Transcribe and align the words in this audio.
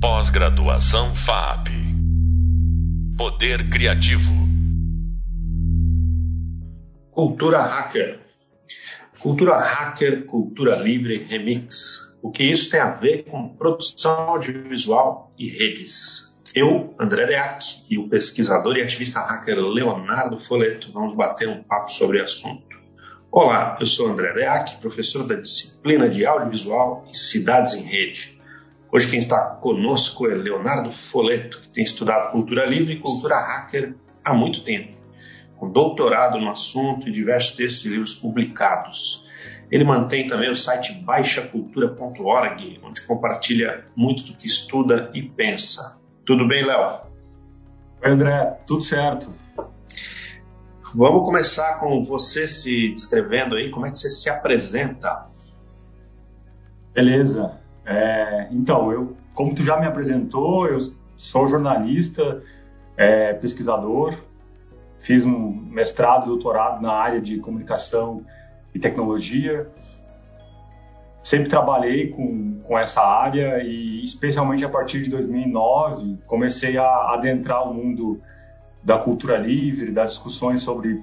Pós-graduação 0.00 1.12
FAP. 1.12 1.70
Poder 3.16 3.68
Criativo. 3.68 4.30
Cultura 7.10 7.58
Hacker. 7.58 8.20
Cultura 9.18 9.56
Hacker, 9.56 10.24
Cultura 10.24 10.76
Livre 10.76 11.18
Remix. 11.18 12.14
O 12.22 12.30
que 12.30 12.44
isso 12.44 12.70
tem 12.70 12.78
a 12.78 12.92
ver 12.92 13.24
com 13.24 13.48
produção 13.56 14.28
audiovisual 14.28 15.34
e 15.36 15.48
redes? 15.48 16.38
Eu, 16.54 16.94
André 17.00 17.26
Deac, 17.26 17.82
e 17.90 17.98
o 17.98 18.08
pesquisador 18.08 18.76
e 18.76 18.82
ativista 18.82 19.18
hacker 19.18 19.58
Leonardo 19.58 20.38
Foleto 20.38 20.92
vamos 20.92 21.16
bater 21.16 21.48
um 21.48 21.64
papo 21.64 21.90
sobre 21.90 22.20
o 22.20 22.22
assunto. 22.22 22.78
Olá, 23.32 23.74
eu 23.80 23.86
sou 23.86 24.06
André 24.06 24.32
Deac, 24.32 24.76
professor 24.76 25.26
da 25.26 25.34
disciplina 25.34 26.08
de 26.08 26.24
audiovisual 26.24 27.04
e 27.10 27.16
cidades 27.16 27.74
em 27.74 27.82
rede. 27.82 28.37
Hoje 28.90 29.10
quem 29.10 29.18
está 29.18 29.38
conosco 29.38 30.26
é 30.26 30.34
Leonardo 30.34 30.90
Foleto, 30.92 31.60
que 31.60 31.68
tem 31.68 31.84
estudado 31.84 32.32
cultura 32.32 32.64
livre 32.64 32.94
e 32.94 32.98
cultura 32.98 33.36
hacker 33.38 33.94
há 34.24 34.32
muito 34.32 34.62
tempo, 34.62 34.96
com 35.58 35.70
doutorado 35.70 36.38
no 36.38 36.50
assunto 36.50 37.06
e 37.06 37.12
diversos 37.12 37.54
textos 37.54 37.84
e 37.84 37.90
livros 37.90 38.14
publicados. 38.14 39.26
Ele 39.70 39.84
mantém 39.84 40.26
também 40.26 40.50
o 40.50 40.54
site 40.54 40.94
baixacultura.org, 41.04 42.80
onde 42.82 43.02
compartilha 43.02 43.84
muito 43.94 44.24
do 44.24 44.32
que 44.32 44.46
estuda 44.46 45.10
e 45.12 45.22
pensa. 45.22 45.98
Tudo 46.24 46.48
bem, 46.48 46.64
Léo? 46.64 47.00
Oi, 48.02 48.10
André, 48.10 48.58
tudo 48.66 48.82
certo. 48.82 49.34
Vamos 50.94 51.26
começar 51.26 51.78
com 51.78 52.02
você 52.02 52.48
se 52.48 52.88
descrevendo 52.88 53.54
aí, 53.54 53.70
como 53.70 53.84
é 53.84 53.90
que 53.90 53.98
você 53.98 54.10
se 54.10 54.30
apresenta? 54.30 55.26
Beleza. 56.94 57.67
É, 57.88 58.48
então, 58.50 58.92
eu, 58.92 59.16
como 59.32 59.54
tu 59.54 59.62
já 59.62 59.80
me 59.80 59.86
apresentou, 59.86 60.66
eu 60.66 60.78
sou 61.16 61.46
jornalista, 61.46 62.42
é, 62.98 63.32
pesquisador, 63.32 64.14
fiz 64.98 65.24
um 65.24 65.50
mestrado 65.50 66.24
e 66.24 66.26
doutorado 66.26 66.82
na 66.82 66.92
área 66.92 67.18
de 67.18 67.38
comunicação 67.38 68.26
e 68.74 68.78
tecnologia. 68.78 69.70
Sempre 71.22 71.48
trabalhei 71.48 72.08
com, 72.08 72.60
com 72.62 72.78
essa 72.78 73.00
área 73.00 73.62
e, 73.62 74.04
especialmente 74.04 74.66
a 74.66 74.68
partir 74.68 75.02
de 75.02 75.08
2009, 75.08 76.18
comecei 76.26 76.76
a 76.76 77.14
adentrar 77.14 77.70
o 77.70 77.72
mundo 77.72 78.20
da 78.82 78.98
cultura 78.98 79.38
livre, 79.38 79.90
das 79.90 80.12
discussões 80.12 80.60
sobre 80.60 81.02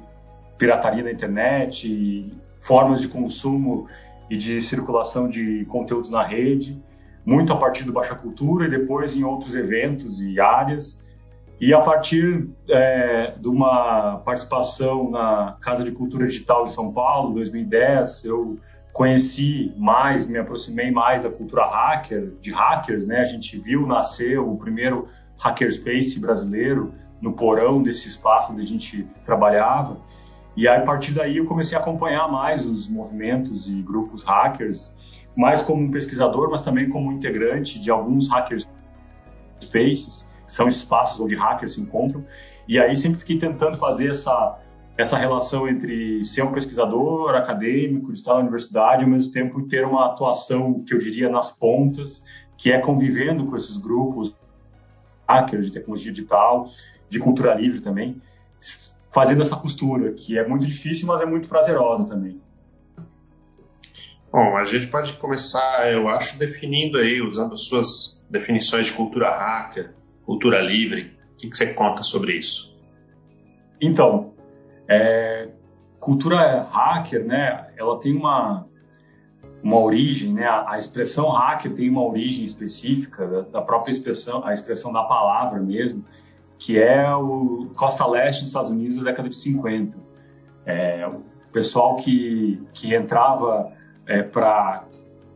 pirataria 0.56 1.04
na 1.04 1.12
internet, 1.12 2.32
formas 2.60 3.02
de 3.02 3.08
consumo 3.08 3.88
e 4.30 4.38
de 4.38 4.62
circulação 4.62 5.30
de 5.30 5.66
conteúdos 5.66 6.10
na 6.10 6.24
rede, 6.24 6.82
muito 7.26 7.52
a 7.52 7.58
partir 7.58 7.84
do 7.84 7.94
Baixa 7.94 8.16
Cultura 8.16 8.66
e 8.66 8.70
depois 8.70 9.16
em 9.16 9.24
outros 9.24 9.56
eventos 9.56 10.22
e 10.22 10.40
áreas. 10.40 11.04
E 11.60 11.74
a 11.74 11.80
partir 11.80 12.50
é, 12.70 13.34
de 13.40 13.48
uma 13.48 14.18
participação 14.18 15.10
na 15.10 15.58
Casa 15.62 15.84
de 15.84 15.92
Cultura 15.92 16.28
Digital 16.28 16.66
em 16.66 16.70
São 16.70 16.92
Paulo, 16.92 17.34
2010, 17.34 18.26
eu 18.26 18.60
conheci 18.92 19.74
mais, 19.78 20.28
me 20.28 20.38
aproximei 20.38 20.92
mais 20.92 21.24
da 21.24 21.30
cultura 21.30 21.66
hacker, 21.66 22.34
de 22.40 22.52
hackers, 22.52 23.06
né? 23.06 23.20
A 23.20 23.26
gente 23.26 23.58
viu 23.58 23.86
nascer 23.86 24.40
o 24.40 24.56
primeiro 24.56 25.08
hackerspace 25.38 26.20
brasileiro 26.20 26.94
no 27.22 27.34
porão 27.34 27.82
desse 27.82 28.08
espaço 28.08 28.52
onde 28.52 28.62
a 28.62 28.66
gente 28.66 29.08
trabalhava. 29.26 29.98
E 30.56 30.68
aí, 30.68 30.82
a 30.82 30.86
partir 30.86 31.14
daí 31.14 31.38
eu 31.38 31.46
comecei 31.46 31.78
a 31.78 31.82
acompanhar 31.82 32.32
mais 32.32 32.66
os 32.66 32.88
movimentos 32.88 33.68
e 33.68 33.82
grupos 33.82 34.24
hackers, 34.24 34.94
mais 35.36 35.62
como 35.62 35.84
um 35.84 35.92
pesquisador, 35.92 36.50
mas 36.50 36.62
também 36.62 36.90
como 36.90 37.12
integrante 37.12 37.80
de 37.80 37.92
alguns 37.92 38.30
hackers 38.30 38.68
spaces, 39.62 40.26
que 40.46 40.54
são 40.54 40.68
espaços 40.68 41.20
onde 41.20 41.36
hackers 41.36 41.74
se 41.74 41.82
encontram. 41.82 42.26
E 42.68 42.80
aí 42.80 42.96
sempre 42.96 43.20
fiquei 43.20 43.38
tentando 43.38 43.78
fazer 43.78 44.12
essa 44.12 44.60
essa 44.98 45.18
relação 45.18 45.68
entre 45.68 46.24
ser 46.24 46.44
um 46.44 46.54
pesquisador 46.54 47.36
acadêmico, 47.36 48.14
de 48.14 48.18
estar 48.18 48.36
na 48.36 48.40
universidade, 48.40 49.02
e 49.02 49.04
ao 49.04 49.10
mesmo 49.10 49.32
tempo 49.32 49.68
ter 49.68 49.86
uma 49.86 50.06
atuação 50.06 50.86
que 50.86 50.94
eu 50.94 50.98
diria 50.98 51.30
nas 51.30 51.50
pontas, 51.50 52.24
que 52.58 52.72
é 52.72 52.80
convivendo 52.80 53.46
com 53.46 53.58
esses 53.58 53.76
grupos 53.76 54.34
hackers 55.28 55.66
de 55.66 55.74
tecnologia 55.74 56.14
digital, 56.14 56.70
de 57.10 57.20
cultura 57.20 57.54
livre 57.54 57.82
também, 57.82 58.22
fazendo 59.16 59.42
essa 59.42 59.56
costura, 59.56 60.12
que 60.12 60.38
é 60.38 60.46
muito 60.46 60.66
difícil, 60.66 61.08
mas 61.08 61.22
é 61.22 61.26
muito 61.26 61.48
prazerosa 61.48 62.06
também. 62.06 62.42
Bom, 64.30 64.58
a 64.58 64.66
gente 64.66 64.88
pode 64.88 65.14
começar, 65.14 65.90
eu 65.90 66.10
acho, 66.10 66.38
definindo 66.38 66.98
aí, 66.98 67.22
usando 67.22 67.54
as 67.54 67.62
suas 67.62 68.22
definições 68.30 68.88
de 68.88 68.94
cultura 68.94 69.30
hacker, 69.30 69.94
cultura 70.26 70.60
livre. 70.60 71.18
O 71.32 71.38
que, 71.38 71.50
que 71.50 71.56
você 71.56 71.74
conta 71.74 72.04
sobre 72.04 72.34
isso? 72.34 72.78
Então, 73.80 74.34
é, 74.86 75.48
cultura 75.98 76.64
hacker, 76.64 77.26
né, 77.26 77.70
ela 77.78 77.98
tem 77.98 78.14
uma, 78.14 78.68
uma 79.64 79.80
origem, 79.80 80.34
né, 80.34 80.46
a, 80.46 80.72
a 80.74 80.78
expressão 80.78 81.30
hacker 81.30 81.74
tem 81.74 81.90
uma 81.90 82.06
origem 82.06 82.44
específica 82.44 83.26
da, 83.26 83.42
da 83.44 83.62
própria 83.62 83.94
expressão, 83.94 84.46
a 84.46 84.52
expressão 84.52 84.92
da 84.92 85.04
palavra 85.04 85.58
mesmo, 85.62 86.04
que 86.66 86.80
é 86.80 87.14
o 87.14 87.70
costa 87.76 88.08
leste 88.08 88.40
dos 88.40 88.48
Estados 88.48 88.72
Unidos 88.72 88.98
da 88.98 89.04
década 89.04 89.30
de 89.30 89.36
50. 89.36 89.96
É, 90.66 91.08
o 91.08 91.22
pessoal 91.52 91.96
que, 91.98 92.60
que 92.74 92.96
entrava 92.96 93.72
é, 94.08 94.24
para 94.24 94.84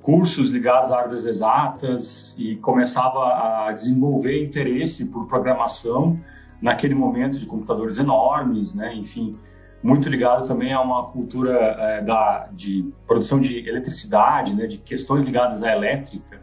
cursos 0.01 0.49
ligados 0.49 0.91
à 0.91 0.97
área 0.97 1.11
das 1.11 1.25
exatas 1.25 2.33
e 2.35 2.55
começava 2.55 3.67
a 3.67 3.71
desenvolver 3.73 4.43
interesse 4.43 5.11
por 5.11 5.27
programação 5.27 6.19
naquele 6.59 6.95
momento 6.95 7.37
de 7.37 7.45
computadores 7.45 7.99
enormes, 7.99 8.73
né? 8.73 8.95
enfim, 8.95 9.37
muito 9.83 10.09
ligado 10.09 10.47
também 10.47 10.73
a 10.73 10.81
uma 10.81 11.11
cultura 11.11 11.53
é, 11.53 12.01
da, 12.01 12.49
de 12.51 12.91
produção 13.05 13.39
de 13.39 13.69
eletricidade, 13.69 14.55
né? 14.55 14.65
de 14.65 14.79
questões 14.79 15.23
ligadas 15.23 15.61
à 15.61 15.73
elétrica. 15.73 16.41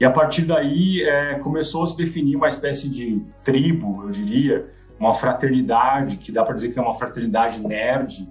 E 0.00 0.04
a 0.04 0.10
partir 0.10 0.42
daí 0.42 1.02
é, 1.02 1.34
começou 1.36 1.84
a 1.84 1.86
se 1.86 1.96
definir 1.96 2.36
uma 2.36 2.48
espécie 2.48 2.88
de 2.88 3.22
tribo, 3.44 4.02
eu 4.04 4.10
diria, 4.10 4.66
uma 4.98 5.12
fraternidade, 5.12 6.16
que 6.16 6.30
dá 6.30 6.44
para 6.44 6.54
dizer 6.54 6.72
que 6.72 6.78
é 6.78 6.82
uma 6.82 6.94
fraternidade 6.94 7.60
nerd, 7.60 8.28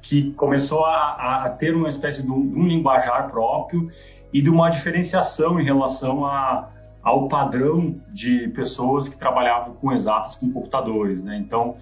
que 0.00 0.32
começou 0.32 0.84
a, 0.84 1.44
a 1.44 1.50
ter 1.50 1.74
uma 1.74 1.88
espécie 1.88 2.22
de 2.22 2.30
um, 2.30 2.46
de 2.46 2.58
um, 2.58 2.66
linguajar 2.66 3.30
próprio 3.30 3.90
e 4.32 4.40
de 4.40 4.50
uma 4.50 4.68
diferenciação 4.68 5.60
em 5.60 5.64
relação 5.64 6.24
a, 6.24 6.70
ao 7.02 7.28
padrão 7.28 7.96
de 8.12 8.48
pessoas 8.48 9.08
que 9.08 9.16
trabalhavam 9.16 9.74
com 9.74 9.92
exatas, 9.92 10.34
com 10.36 10.50
computadores. 10.50 11.22
Né? 11.22 11.36
Então, 11.36 11.76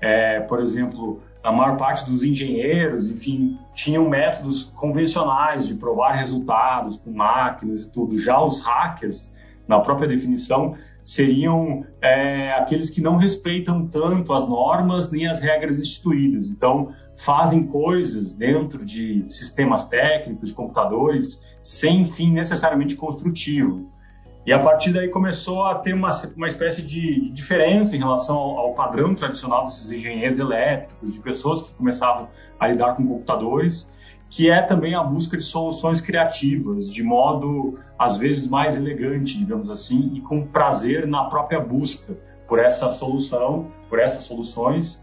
é, 0.00 0.40
por 0.40 0.60
exemplo, 0.60 1.22
a 1.46 1.52
maior 1.52 1.76
parte 1.76 2.10
dos 2.10 2.24
engenheiros, 2.24 3.08
enfim, 3.08 3.56
tinham 3.72 4.08
métodos 4.08 4.64
convencionais 4.64 5.68
de 5.68 5.74
provar 5.74 6.14
resultados 6.14 6.96
com 6.96 7.12
máquinas 7.12 7.82
e 7.84 7.92
tudo. 7.92 8.18
Já 8.18 8.42
os 8.42 8.64
hackers, 8.64 9.32
na 9.68 9.78
própria 9.78 10.08
definição, 10.08 10.76
seriam 11.04 11.86
é, 12.02 12.50
aqueles 12.50 12.90
que 12.90 13.00
não 13.00 13.14
respeitam 13.14 13.86
tanto 13.86 14.32
as 14.32 14.44
normas 14.44 15.12
nem 15.12 15.28
as 15.28 15.40
regras 15.40 15.78
instituídas. 15.78 16.50
Então, 16.50 16.92
fazem 17.14 17.62
coisas 17.62 18.34
dentro 18.34 18.84
de 18.84 19.24
sistemas 19.28 19.84
técnicos, 19.84 20.50
computadores, 20.50 21.40
sem 21.62 22.04
fim 22.06 22.32
necessariamente 22.32 22.96
construtivo. 22.96 23.88
E 24.46 24.52
a 24.52 24.60
partir 24.60 24.92
daí 24.92 25.08
começou 25.08 25.64
a 25.64 25.74
ter 25.74 25.92
uma, 25.92 26.10
uma 26.36 26.46
espécie 26.46 26.80
de 26.80 27.28
diferença 27.30 27.96
em 27.96 27.98
relação 27.98 28.36
ao, 28.36 28.58
ao, 28.58 28.74
padrão 28.74 29.12
tradicional 29.12 29.64
desses 29.64 29.90
engenheiros 29.90 30.38
elétricos, 30.38 31.14
de 31.14 31.18
pessoas 31.18 31.62
que 31.62 31.74
começavam 31.74 32.28
a 32.60 32.68
lidar 32.68 32.94
com 32.94 33.04
computadores, 33.04 33.90
que 34.30 34.48
é 34.48 34.62
também 34.62 34.94
a 34.94 35.02
busca 35.02 35.36
de 35.36 35.42
soluções 35.42 36.00
criativas, 36.00 36.92
de 36.92 37.02
modo 37.02 37.76
às 37.98 38.18
vezes 38.18 38.46
mais 38.46 38.76
elegante, 38.76 39.36
digamos 39.36 39.68
assim, 39.68 40.12
e 40.14 40.20
com 40.20 40.46
prazer 40.46 41.08
na 41.08 41.24
própria 41.24 41.58
busca 41.58 42.16
por 42.46 42.60
essa 42.60 42.88
solução, 42.88 43.66
por 43.88 43.98
essas 43.98 44.22
soluções. 44.22 45.02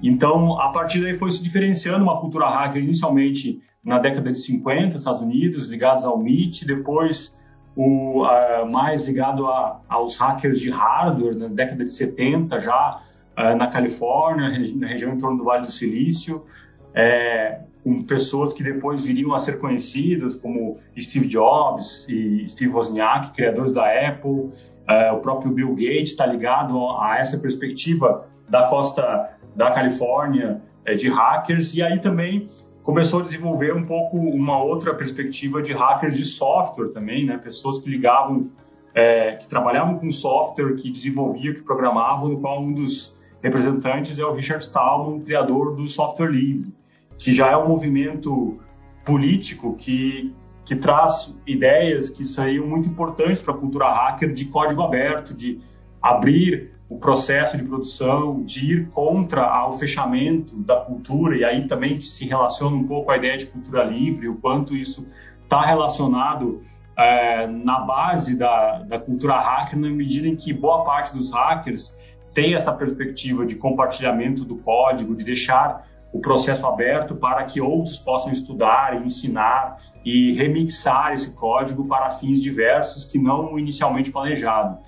Então, 0.00 0.56
a 0.60 0.68
partir 0.68 1.00
daí 1.00 1.14
foi 1.14 1.32
se 1.32 1.42
diferenciando 1.42 2.04
uma 2.04 2.20
cultura 2.20 2.48
hacker 2.48 2.80
inicialmente 2.80 3.60
na 3.82 3.98
década 3.98 4.30
de 4.30 4.38
50, 4.38 4.96
Estados 4.96 5.20
Unidos, 5.20 5.66
ligados 5.66 6.04
ao 6.04 6.20
MIT, 6.20 6.64
depois 6.64 7.37
o, 7.78 8.24
uh, 8.24 8.68
mais 8.68 9.06
ligado 9.06 9.46
a, 9.46 9.80
aos 9.88 10.16
hackers 10.16 10.58
de 10.58 10.68
hardware, 10.68 11.36
na 11.36 11.46
década 11.46 11.84
de 11.84 11.90
70, 11.92 12.58
já 12.58 13.00
uh, 13.38 13.56
na 13.56 13.68
Califórnia, 13.68 14.50
na 14.74 14.86
região 14.88 15.14
em 15.14 15.18
torno 15.18 15.38
do 15.38 15.44
Vale 15.44 15.62
do 15.62 15.70
Silício, 15.70 16.44
é, 16.92 17.60
com 17.84 18.02
pessoas 18.02 18.52
que 18.52 18.64
depois 18.64 19.02
viriam 19.06 19.32
a 19.32 19.38
ser 19.38 19.60
conhecidas, 19.60 20.34
como 20.34 20.78
Steve 21.00 21.28
Jobs 21.28 22.04
e 22.08 22.48
Steve 22.48 22.72
Wozniak, 22.72 23.30
criadores 23.32 23.74
da 23.74 23.84
Apple, 24.08 24.30
uh, 24.30 25.14
o 25.14 25.20
próprio 25.20 25.52
Bill 25.52 25.70
Gates 25.70 26.10
está 26.10 26.26
ligado 26.26 26.76
a 26.98 27.18
essa 27.20 27.38
perspectiva 27.38 28.26
da 28.48 28.66
costa 28.66 29.30
da 29.54 29.70
Califórnia 29.70 30.60
de 30.96 31.08
hackers, 31.08 31.74
e 31.74 31.82
aí 31.82 32.00
também 32.00 32.48
começou 32.88 33.20
a 33.20 33.22
desenvolver 33.22 33.76
um 33.76 33.84
pouco 33.84 34.16
uma 34.16 34.62
outra 34.62 34.94
perspectiva 34.94 35.60
de 35.60 35.74
hackers 35.74 36.16
de 36.16 36.24
software 36.24 36.88
também, 36.88 37.26
né? 37.26 37.36
Pessoas 37.36 37.78
que 37.78 37.90
ligavam 37.90 38.48
é, 38.94 39.32
que 39.32 39.46
trabalhavam 39.46 39.98
com 39.98 40.10
software, 40.10 40.74
que 40.74 40.90
desenvolvia, 40.90 41.52
que 41.52 41.60
programavam, 41.60 42.30
no 42.30 42.40
qual 42.40 42.62
um 42.62 42.72
dos 42.72 43.14
representantes 43.42 44.18
é 44.18 44.24
o 44.24 44.32
Richard 44.32 44.64
Stallman, 44.64 45.20
criador 45.20 45.76
do 45.76 45.86
software 45.86 46.30
livre, 46.30 46.72
que 47.18 47.34
já 47.34 47.50
é 47.50 47.56
um 47.58 47.68
movimento 47.68 48.58
político 49.04 49.74
que, 49.76 50.34
que 50.64 50.74
traz 50.74 51.36
ideias 51.46 52.08
que 52.08 52.24
seriam 52.24 52.66
muito 52.66 52.88
importantes 52.88 53.42
para 53.42 53.52
a 53.52 53.58
cultura 53.58 53.86
hacker 53.86 54.32
de 54.32 54.46
código 54.46 54.80
aberto, 54.80 55.34
de 55.34 55.60
abrir 56.00 56.72
o 56.88 56.98
processo 56.98 57.56
de 57.56 57.64
produção, 57.64 58.42
de 58.42 58.72
ir 58.72 58.88
contra 58.88 59.66
o 59.68 59.72
fechamento 59.72 60.56
da 60.56 60.76
cultura, 60.76 61.36
e 61.36 61.44
aí 61.44 61.68
também 61.68 62.00
se 62.00 62.26
relaciona 62.26 62.74
um 62.74 62.86
pouco 62.86 63.10
a 63.10 63.16
ideia 63.16 63.36
de 63.36 63.46
cultura 63.46 63.84
livre, 63.84 64.28
o 64.28 64.36
quanto 64.36 64.74
isso 64.74 65.06
está 65.42 65.60
relacionado 65.60 66.62
é, 66.96 67.46
na 67.46 67.80
base 67.80 68.36
da, 68.36 68.78
da 68.80 68.98
cultura 68.98 69.38
hacker, 69.38 69.78
na 69.78 69.88
medida 69.88 70.26
em 70.26 70.34
que 70.34 70.52
boa 70.52 70.82
parte 70.82 71.14
dos 71.14 71.30
hackers 71.30 71.96
tem 72.32 72.54
essa 72.54 72.72
perspectiva 72.72 73.44
de 73.44 73.54
compartilhamento 73.54 74.44
do 74.44 74.56
código, 74.56 75.14
de 75.14 75.24
deixar 75.24 75.86
o 76.12 76.20
processo 76.20 76.66
aberto 76.66 77.14
para 77.14 77.44
que 77.44 77.60
outros 77.60 77.98
possam 77.98 78.32
estudar, 78.32 79.04
ensinar 79.04 79.78
e 80.04 80.32
remixar 80.32 81.12
esse 81.12 81.34
código 81.34 81.86
para 81.86 82.10
fins 82.12 82.42
diversos 82.42 83.04
que 83.04 83.18
não 83.18 83.58
inicialmente 83.58 84.10
planejado. 84.10 84.78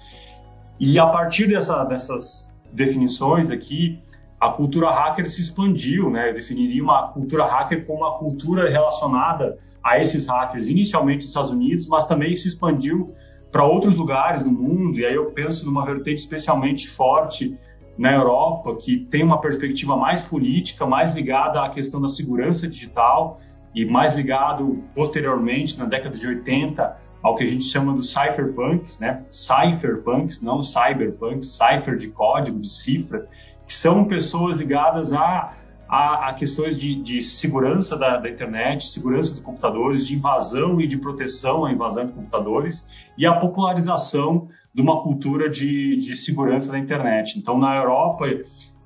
E 0.80 0.98
a 0.98 1.06
partir 1.06 1.46
dessa, 1.46 1.84
dessas 1.84 2.50
definições 2.72 3.50
aqui, 3.50 4.00
a 4.40 4.48
cultura 4.48 4.90
hacker 4.90 5.28
se 5.28 5.42
expandiu, 5.42 6.08
né? 6.08 6.30
Eu 6.30 6.34
definiria 6.34 6.82
uma 6.82 7.08
cultura 7.08 7.44
hacker 7.44 7.84
como 7.84 7.98
uma 7.98 8.18
cultura 8.18 8.70
relacionada 8.70 9.58
a 9.84 9.98
esses 9.98 10.24
hackers, 10.24 10.68
inicialmente 10.68 11.18
nos 11.18 11.26
Estados 11.26 11.50
Unidos, 11.50 11.86
mas 11.86 12.06
também 12.06 12.34
se 12.34 12.48
expandiu 12.48 13.14
para 13.52 13.62
outros 13.62 13.94
lugares 13.94 14.42
do 14.42 14.50
mundo. 14.50 14.98
E 14.98 15.04
aí 15.04 15.14
eu 15.14 15.26
penso 15.32 15.66
numa 15.66 15.84
vertente 15.84 16.20
especialmente 16.20 16.88
forte 16.88 17.58
na 17.98 18.14
Europa, 18.14 18.74
que 18.76 18.96
tem 18.96 19.22
uma 19.22 19.38
perspectiva 19.38 19.94
mais 19.98 20.22
política, 20.22 20.86
mais 20.86 21.14
ligada 21.14 21.62
à 21.62 21.68
questão 21.68 22.00
da 22.00 22.08
segurança 22.08 22.66
digital 22.66 23.38
e 23.74 23.84
mais 23.84 24.16
ligado 24.16 24.82
posteriormente, 24.94 25.78
na 25.78 25.84
década 25.84 26.16
de 26.16 26.26
80, 26.26 26.96
ao 27.22 27.34
que 27.36 27.44
a 27.44 27.46
gente 27.46 27.64
chama 27.64 27.92
dos 27.92 28.12
cypherpunks, 28.12 28.98
né? 28.98 29.24
Cypherpunks, 29.28 30.40
não 30.40 30.62
cyberpunks, 30.62 31.48
cipher 31.48 31.96
de 31.96 32.08
código, 32.08 32.58
de 32.58 32.70
cifra, 32.70 33.28
que 33.66 33.74
são 33.74 34.04
pessoas 34.04 34.56
ligadas 34.56 35.12
a, 35.12 35.54
a, 35.88 36.28
a 36.28 36.34
questões 36.34 36.78
de, 36.78 36.94
de 36.94 37.22
segurança 37.22 37.96
da, 37.96 38.16
da, 38.16 38.28
internet, 38.30 38.84
segurança 38.84 39.34
de 39.34 39.40
computadores, 39.40 40.06
de 40.06 40.14
invasão 40.14 40.80
e 40.80 40.86
de 40.86 40.96
proteção 40.96 41.64
à 41.64 41.72
invasão 41.72 42.06
de 42.06 42.12
computadores 42.12 42.86
e 43.18 43.26
a 43.26 43.34
popularização 43.34 44.48
de 44.72 44.80
uma 44.80 45.02
cultura 45.02 45.50
de, 45.50 45.96
de 45.96 46.16
segurança 46.16 46.70
da 46.70 46.78
internet. 46.78 47.38
Então, 47.38 47.58
na 47.58 47.76
Europa, 47.76 48.26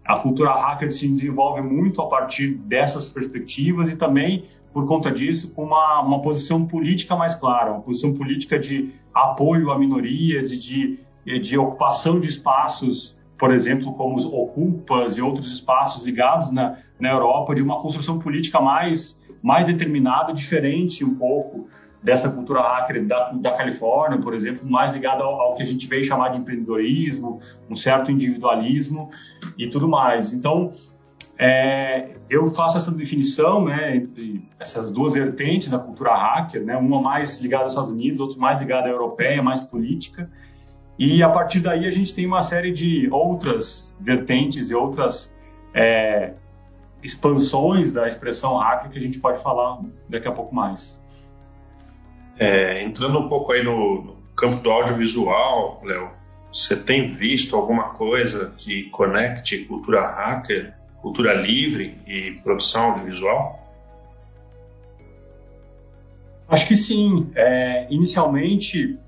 a 0.05 0.19
cultura 0.19 0.53
hacker 0.53 0.93
se 0.93 1.09
desenvolve 1.09 1.61
muito 1.61 2.01
a 2.01 2.09
partir 2.09 2.55
dessas 2.55 3.09
perspectivas 3.09 3.91
e 3.91 3.97
também 3.97 4.47
por 4.75 4.87
conta 4.89 5.09
disso, 5.13 5.53
com 5.53 5.63
uma, 5.63 6.01
uma 6.01 6.21
posição 6.21 6.67
política 6.67 7.15
mais 7.15 7.37
clara, 7.37 7.71
uma 7.71 7.81
posição 7.81 8.13
política 8.13 8.59
de 8.59 8.93
apoio 9.15 9.71
a 9.71 9.79
minorias 9.79 10.51
e 10.51 10.59
de, 10.59 10.99
de 11.39 11.57
ocupação 11.57 12.19
de 12.19 12.29
espaços, 12.29 13.17
por 13.39 13.55
exemplo, 13.55 13.93
como 13.95 14.17
os 14.17 14.25
Ocupas 14.25 15.17
e 15.17 15.23
outros 15.23 15.53
espaços 15.53 16.03
ligados 16.03 16.51
na, 16.51 16.79
na 16.99 17.09
Europa, 17.09 17.55
de 17.55 17.63
uma 17.63 17.81
construção 17.81 18.19
política 18.19 18.61
mais, 18.61 19.17
mais 19.41 19.65
determinada, 19.65 20.35
diferente 20.35 21.05
um 21.05 21.15
pouco 21.15 21.69
dessa 22.03 22.29
cultura 22.29 22.61
hacker 22.61 23.07
da, 23.07 23.31
da 23.31 23.53
Califórnia, 23.53 24.19
por 24.19 24.35
exemplo, 24.35 24.69
mais 24.69 24.93
ligada 24.93 25.23
ao, 25.23 25.41
ao, 25.41 25.55
que 25.55 25.63
a 25.63 25.67
gente 25.67 25.87
veio 25.87 26.05
chamar 26.05 26.31
de 26.31 26.39
empreendedorismo, 26.39 27.41
um 27.71 27.77
certo 27.77 28.11
individualismo 28.11 29.09
e 29.57 29.69
tudo 29.69 29.87
mais. 29.87 30.33
Então, 30.33 30.73
é, 31.39 32.11
eu 32.31 32.47
faço 32.49 32.79
essa 32.79 32.91
definição 32.91 33.65
né, 33.65 33.97
entre 33.97 34.43
essas 34.59 34.91
duas 34.91 35.13
vertentes 35.13 35.71
da 35.71 35.79
cultura 35.79 36.15
hacker, 36.15 36.65
né, 36.65 36.77
uma 36.77 37.01
mais 37.01 37.41
ligada 37.41 37.65
aos 37.65 37.73
Estados 37.73 37.91
Unidos, 37.91 38.21
outra 38.21 38.39
mais 38.39 38.61
ligada 38.61 38.87
à 38.87 38.91
europeia, 38.91 39.43
mais 39.43 39.61
política. 39.61 40.31
E 40.99 41.23
a 41.23 41.29
partir 41.29 41.61
daí 41.61 41.87
a 41.87 41.91
gente 41.91 42.15
tem 42.15 42.27
uma 42.27 42.43
série 42.43 42.73
de 42.73 43.09
outras 43.11 43.95
vertentes 44.01 44.71
e 44.71 44.75
outras 44.75 45.37
é, 45.75 46.35
expansões 47.03 47.91
da 47.91 48.07
expressão 48.07 48.57
hacker 48.57 48.93
que 48.93 48.99
a 48.99 49.03
gente 49.03 49.19
pode 49.19 49.43
falar 49.43 49.81
daqui 50.09 50.29
a 50.29 50.33
pouco 50.33 50.55
mais. 50.55 51.03
É, 52.39 52.83
entrando 52.83 53.19
um 53.19 53.29
pouco 53.29 53.53
aí 53.53 53.63
no, 53.63 54.03
no 54.03 54.17
campo 54.37 54.57
do 54.57 54.71
audiovisual, 54.71 55.81
Léo, 55.85 56.11
você 56.53 56.77
tem 56.77 57.11
visto 57.11 57.57
alguma 57.57 57.91
coisa 57.91 58.55
que 58.57 58.85
conecte 58.91 59.65
cultura 59.65 60.01
hacker 60.01 60.75
cultura 61.05 61.35
livre 61.35 61.99
e 62.07 62.33
produção 62.43 62.93
audiovisual? 62.93 63.61
Acho 66.49 66.67
que 66.67 66.75
sim. 66.75 67.31
É, 67.35 67.87
inicialmente, 67.91 68.99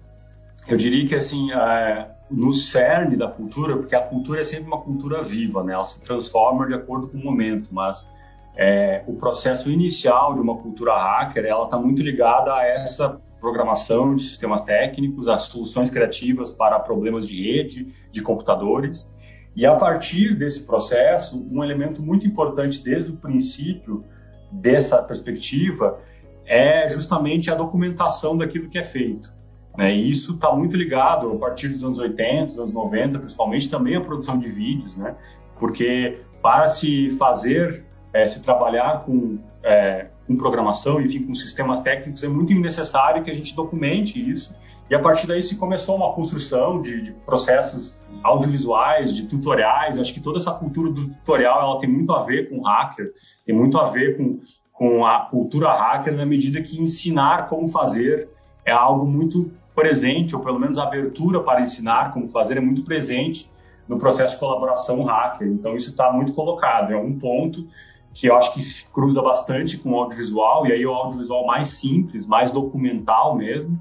eu 0.69 0.76
diria 0.76 1.08
que 1.08 1.14
assim, 1.14 1.50
é, 1.52 2.10
no 2.31 2.52
cerne 2.52 3.16
da 3.16 3.28
cultura, 3.28 3.78
porque 3.78 3.96
a 3.96 4.02
cultura 4.02 4.43
é 4.43 4.44
sempre 4.44 4.66
uma 4.66 4.82
cultura 4.82 5.22
viva, 5.22 5.64
né? 5.64 5.72
Ela 5.72 5.87
se 5.87 6.02
transforma 6.02 6.66
de 6.66 6.75
acordo 6.75 7.08
com 7.08 7.16
o 7.16 7.25
momento, 7.25 7.70
mas 7.72 8.06
é, 8.54 9.02
o 9.06 9.14
processo 9.14 9.70
inicial 9.70 10.34
de 10.34 10.40
uma 10.40 10.58
cultura 10.58 10.94
hacker, 10.94 11.46
ela 11.46 11.64
está 11.64 11.78
muito 11.78 12.02
ligada 12.02 12.54
a 12.54 12.62
essa 12.62 13.19
programação 13.40 14.14
de 14.14 14.22
sistemas 14.22 14.60
técnicos, 14.62 15.28
as 15.28 15.44
soluções 15.44 15.88
criativas 15.88 16.50
para 16.50 16.78
problemas 16.78 17.26
de 17.26 17.43
rede, 17.43 17.94
de 18.10 18.20
computadores. 18.20 19.10
E 19.56 19.64
a 19.64 19.75
partir 19.75 20.37
desse 20.37 20.67
processo, 20.67 21.43
um 21.50 21.64
elemento 21.64 22.03
muito 22.03 22.26
importante 22.26 22.85
desde 22.85 23.11
o 23.11 23.17
princípio 23.17 24.05
dessa 24.53 25.03
perspectiva 25.03 25.99
é 26.44 26.87
justamente 26.91 27.50
a 27.50 27.55
documentação 27.55 28.37
daquilo 28.37 28.69
que 28.69 28.79
é 28.79 28.82
feito. 28.82 29.35
Né? 29.76 29.94
E 29.94 30.11
isso 30.11 30.35
está 30.35 30.55
muito 30.55 30.76
ligado 30.76 31.32
a 31.32 31.37
partir 31.38 31.69
dos 31.69 31.82
anos 31.82 31.99
80, 31.99 32.44
dos 32.44 32.58
anos 32.58 32.73
90, 32.73 33.19
principalmente 33.19 33.70
também 33.70 33.97
a 33.97 34.00
produção 34.03 34.38
de 34.38 34.47
vídeos, 34.47 34.94
né? 34.94 35.17
porque 35.58 36.20
para 36.43 36.69
se 36.69 37.11
fazer, 37.12 37.82
é, 38.12 38.26
se 38.26 38.43
trabalhar 38.43 39.06
com, 39.06 39.38
é, 39.62 40.08
com 40.26 40.37
programação, 40.37 41.00
enfim, 41.00 41.26
com 41.26 41.35
sistemas 41.35 41.81
técnicos, 41.81 42.23
é 42.23 42.29
muito 42.29 42.53
necessário 42.55 43.25
que 43.25 43.31
a 43.31 43.35
gente 43.35 43.56
documente 43.56 44.20
isso. 44.31 44.55
E 44.91 44.94
a 44.94 44.99
partir 44.99 45.26
daí 45.26 45.43
se 45.43 45.56
começou 45.56 45.97
uma 45.97 46.12
construção 46.12 46.81
de, 46.82 47.00
de 47.00 47.12
processos 47.12 47.95
audiovisuais, 48.22 49.15
de 49.15 49.27
tutoriais. 49.27 49.98
Acho 49.98 50.13
que 50.13 50.20
toda 50.20 50.39
essa 50.39 50.53
cultura 50.53 50.91
do 50.91 51.08
tutorial 51.08 51.60
ela 51.60 51.81
tem 51.81 51.91
muito 51.91 52.13
a 52.13 52.22
ver 52.22 52.48
com 52.48 52.63
hacker, 52.63 53.13
tem 53.44 53.55
muito 53.55 53.79
a 53.79 53.89
ver 53.89 54.17
com, 54.17 54.41
com 54.72 55.05
a 55.05 55.20
cultura 55.20 55.72
hacker 55.72 56.15
na 56.15 56.27
medida 56.27 56.63
que 56.63 56.81
ensinar 56.81 57.48
como 57.48 57.69
fazer 57.69 58.29
é 58.65 58.72
algo 58.72 59.06
muito 59.06 59.51
presente, 59.75 60.34
ou 60.34 60.43
pelo 60.43 60.58
menos 60.58 60.79
a 60.79 60.84
abertura 60.84 61.41
para 61.41 61.60
ensinar 61.60 62.13
como 62.13 62.29
fazer 62.29 62.56
é 62.56 62.60
muito 62.60 62.82
presente 62.82 63.51
no 63.86 63.98
processo 63.98 64.34
de 64.34 64.41
colaboração 64.41 65.05
hacker. 65.05 65.46
Então 65.46 65.77
isso 65.77 65.91
está 65.91 66.10
muito 66.10 66.32
colocado. 66.32 66.93
É 66.93 66.96
um 66.96 67.17
ponto 67.19 67.67
que 68.13 68.29
eu 68.29 68.34
acho 68.34 68.55
que 68.55 68.63
se 68.63 68.84
cruza 68.86 69.20
bastante 69.20 69.77
com 69.77 69.93
o 69.93 69.96
audiovisual, 69.96 70.67
e 70.67 70.72
aí 70.72 70.86
o 70.86 70.93
audiovisual 70.93 71.46
mais 71.46 71.69
simples, 71.69 72.27
mais 72.27 72.51
documental 72.51 73.36
mesmo. 73.36 73.79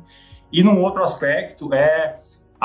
E 0.51 0.62
num 0.62 0.82
outro 0.82 1.03
aspecto 1.03 1.74
é 1.74 2.17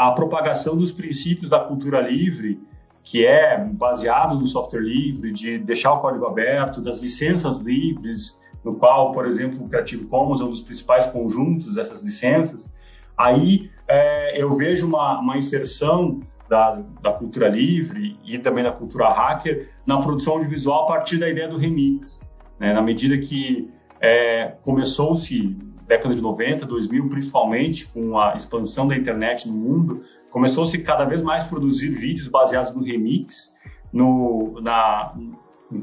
a 0.08 0.12
propagação 0.12 0.76
dos 0.76 0.90
princípios 0.90 1.50
da 1.50 1.60
cultura 1.60 2.00
livre, 2.00 2.58
que 3.04 3.26
é 3.26 3.62
baseado 3.62 4.34
no 4.34 4.46
software 4.46 4.80
livre, 4.80 5.30
de 5.30 5.58
deixar 5.58 5.92
o 5.92 6.00
código 6.00 6.24
aberto, 6.24 6.80
das 6.80 6.98
licenças 6.98 7.58
livres, 7.58 8.38
no 8.64 8.76
qual, 8.76 9.12
por 9.12 9.26
exemplo, 9.26 9.62
o 9.62 9.68
Creative 9.68 10.06
Commons 10.06 10.40
é 10.40 10.44
um 10.44 10.48
dos 10.48 10.62
principais 10.62 11.06
conjuntos 11.06 11.74
dessas 11.74 12.02
licenças, 12.02 12.72
aí 13.16 13.70
é, 13.86 14.42
eu 14.42 14.50
vejo 14.56 14.86
uma, 14.86 15.20
uma 15.20 15.36
inserção 15.36 16.20
da, 16.48 16.82
da, 17.02 17.12
cultura 17.12 17.48
livre 17.48 18.18
e 18.24 18.38
também 18.38 18.64
da 18.64 18.72
cultura 18.72 19.08
hacker 19.10 19.68
na 19.84 20.00
produção 20.00 20.34
audiovisual 20.34 20.84
a 20.84 20.86
partir 20.86 21.18
da 21.18 21.28
ideia 21.28 21.48
do 21.48 21.58
remix. 21.58 22.22
Né? 22.58 22.72
Na 22.72 22.82
medida 22.82 23.18
que 23.18 23.70
é, 24.00 24.54
começou-se 24.62 25.56
década 25.90 26.14
de 26.14 26.22
90, 26.22 26.66
2000, 26.66 27.08
principalmente 27.08 27.86
com 27.88 28.16
a 28.16 28.36
expansão 28.36 28.86
da 28.86 28.96
internet 28.96 29.48
no 29.48 29.54
mundo, 29.54 30.04
começou-se 30.30 30.78
cada 30.78 31.04
vez 31.04 31.20
mais 31.20 31.42
produzir 31.42 31.90
vídeos 31.90 32.28
baseados 32.28 32.72
no 32.72 32.82
remix, 32.84 33.52
no, 33.92 34.60
na, 34.60 35.12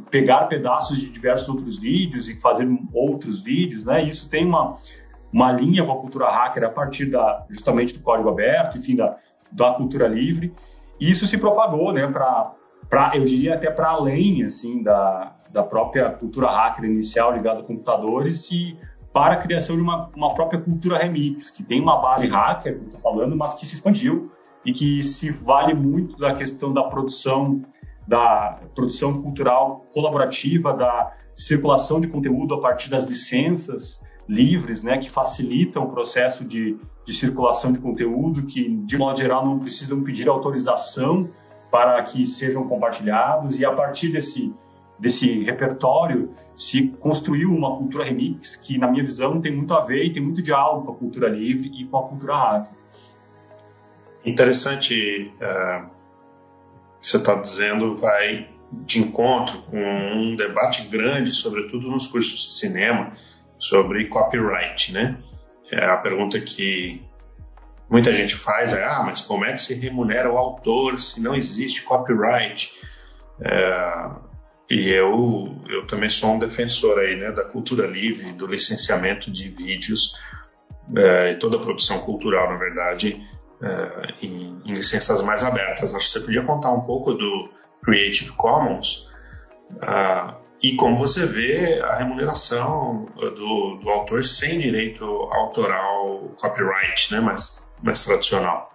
pegar 0.10 0.46
pedaços 0.46 0.98
de 0.98 1.10
diversos 1.10 1.50
outros 1.50 1.78
vídeos 1.78 2.30
e 2.30 2.38
fazer 2.38 2.66
outros 2.94 3.42
vídeos, 3.42 3.84
né? 3.84 4.02
Isso 4.02 4.30
tem 4.30 4.46
uma, 4.46 4.78
uma 5.32 5.52
linha 5.52 5.84
com 5.86 5.92
a 5.92 6.00
cultura 6.00 6.30
hacker 6.30 6.64
a 6.64 6.70
partir 6.70 7.08
da, 7.08 7.46
justamente 7.50 7.94
do 7.94 8.00
código 8.00 8.30
aberto, 8.30 8.78
enfim, 8.78 8.96
da, 8.96 9.18
da 9.52 9.74
cultura 9.74 10.08
livre. 10.08 10.54
E 11.02 11.12
isso 11.12 11.28
se 11.28 11.38
propagou, 11.38 11.92
né, 11.92 12.08
para, 12.08 13.12
eu 13.14 13.26
diria 13.26 13.56
até 13.56 13.70
para 13.70 13.90
além, 13.90 14.44
assim, 14.44 14.82
da, 14.82 15.36
da 15.52 15.64
própria 15.64 16.10
cultura 16.12 16.50
hacker 16.50 16.86
inicial 16.86 17.34
ligada 17.34 17.60
a 17.60 17.64
computadores 17.64 18.50
e 18.52 18.78
para 19.18 19.34
a 19.34 19.38
criação 19.38 19.76
de 19.76 19.82
uma, 19.82 20.12
uma 20.16 20.36
própria 20.36 20.62
cultura 20.62 21.00
remix, 21.00 21.50
que 21.50 21.64
tem 21.64 21.82
uma 21.82 22.00
base 22.00 22.28
hacker, 22.28 22.76
como 22.76 22.86
estou 22.86 23.00
falando, 23.00 23.36
mas 23.36 23.56
que 23.56 23.66
se 23.66 23.74
expandiu 23.74 24.32
e 24.64 24.72
que 24.72 25.02
se 25.02 25.32
vale 25.32 25.74
muito 25.74 26.16
da 26.18 26.36
questão 26.36 26.72
da 26.72 26.84
produção 26.84 27.64
da 28.08 28.60
produção 28.76 29.20
cultural 29.20 29.88
colaborativa, 29.92 30.72
da 30.72 31.14
circulação 31.36 32.00
de 32.00 32.08
conteúdo 32.08 32.54
a 32.54 32.62
partir 32.62 32.92
das 32.92 33.06
licenças 33.06 34.04
livres, 34.30 34.84
né, 34.84 35.00
que 35.00 35.10
facilitam 35.10 35.86
o 35.86 35.90
processo 35.90 36.46
de, 36.46 36.78
de 37.04 37.14
circulação 37.14 37.72
de 37.72 37.80
conteúdo, 37.80 38.46
que 38.46 38.70
de 38.70 39.00
modo 39.00 39.18
geral 39.18 39.44
não 39.44 39.58
precisam 39.58 40.04
pedir 40.04 40.30
autorização 40.30 41.28
para 41.72 42.04
que 42.04 42.28
sejam 42.28 42.68
compartilhados. 42.68 43.60
E 43.60 43.66
a 43.66 43.72
partir 43.74 44.10
desse 44.10 44.54
desse 45.00 45.44
repertório 45.44 46.34
se 46.56 46.88
construiu 47.00 47.54
uma 47.54 47.76
cultura 47.78 48.04
remix 48.04 48.56
que 48.56 48.78
na 48.78 48.88
minha 48.88 49.04
visão 49.04 49.40
tem 49.40 49.56
muito 49.56 49.74
a 49.74 49.82
ver 49.82 50.04
e 50.04 50.14
tem 50.14 50.24
muito 50.24 50.42
diálogo 50.42 50.86
com 50.86 50.92
a 50.92 50.96
cultura 50.96 51.30
livre 51.30 51.72
e 51.74 51.86
com 51.86 51.98
a 51.98 52.04
cultura 52.08 52.36
hacker. 52.36 52.74
Interessante 54.26 55.32
uh, 55.36 55.90
você 57.02 57.18
está 57.18 57.36
dizendo 57.36 57.96
vai 57.96 58.50
de 58.72 59.00
encontro 59.00 59.62
com 59.62 59.78
um 59.78 60.36
debate 60.36 60.84
grande, 60.88 61.32
sobretudo 61.32 61.90
nos 61.90 62.06
cursos 62.06 62.48
de 62.48 62.54
cinema, 62.56 63.14
sobre 63.58 64.08
copyright, 64.08 64.92
né? 64.92 65.18
É 65.72 65.86
a 65.86 65.98
pergunta 65.98 66.40
que 66.40 67.02
muita 67.90 68.12
gente 68.12 68.36
faz 68.36 68.74
é, 68.74 68.84
ah, 68.84 69.04
mas 69.06 69.22
como 69.22 69.46
é 69.46 69.54
que 69.54 69.62
se 69.62 69.74
remunera 69.76 70.32
o 70.32 70.38
autor 70.38 71.00
se 71.00 71.22
não 71.22 71.34
existe 71.34 71.84
copyright? 71.84 72.74
É, 73.40 74.10
e 74.70 74.90
eu, 74.92 75.56
eu 75.70 75.88
também 75.88 76.10
sou 76.10 76.32
um 76.32 76.40
defensor 76.40 77.00
aí, 77.00 77.16
né, 77.16 77.32
da 77.32 77.46
cultura 77.46 77.88
livre, 77.88 78.34
do 78.34 78.46
licenciamento 78.46 79.32
de 79.32 79.50
vídeos 79.50 80.14
é, 80.96 81.32
e 81.32 81.36
toda 81.38 81.56
a 81.56 81.60
produção 81.60 82.00
cultural, 82.00 82.50
na 82.50 82.58
verdade, 82.58 83.26
é, 83.62 84.26
em, 84.26 84.62
em, 84.66 84.74
licenças 84.74 85.22
mais 85.22 85.44
abertas. 85.44 85.96
Acho 85.96 86.06
que 86.08 86.12
você 86.12 86.20
podia 86.20 86.44
contar 86.44 86.72
um 86.72 86.82
pouco 86.82 87.14
do 87.14 87.50
Creative 87.82 88.32
Commons 88.34 89.10
uh, 89.76 90.36
e 90.62 90.76
como 90.76 90.96
você 90.96 91.26
vê 91.26 91.80
a 91.82 91.96
remuneração 91.96 93.06
do, 93.16 93.76
do 93.76 93.90
autor 93.90 94.24
sem 94.24 94.60
direito 94.60 95.06
autoral, 95.06 96.34
copyright, 96.38 97.14
né, 97.14 97.22
mais, 97.22 97.70
mais 97.82 98.04
tradicional. 98.04 98.74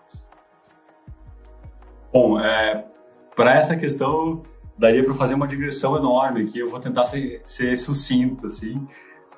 Bom, 2.10 2.40
é, 2.40 2.86
para 3.36 3.56
essa 3.56 3.76
questão 3.76 4.42
daria 4.82 5.04
para 5.04 5.14
fazer 5.14 5.34
uma 5.34 5.46
digressão 5.46 5.96
enorme 5.96 6.42
aqui. 6.42 6.58
Eu 6.58 6.68
vou 6.68 6.80
tentar 6.80 7.04
ser, 7.04 7.40
ser 7.44 7.78
sucinto, 7.78 8.48
assim, 8.48 8.84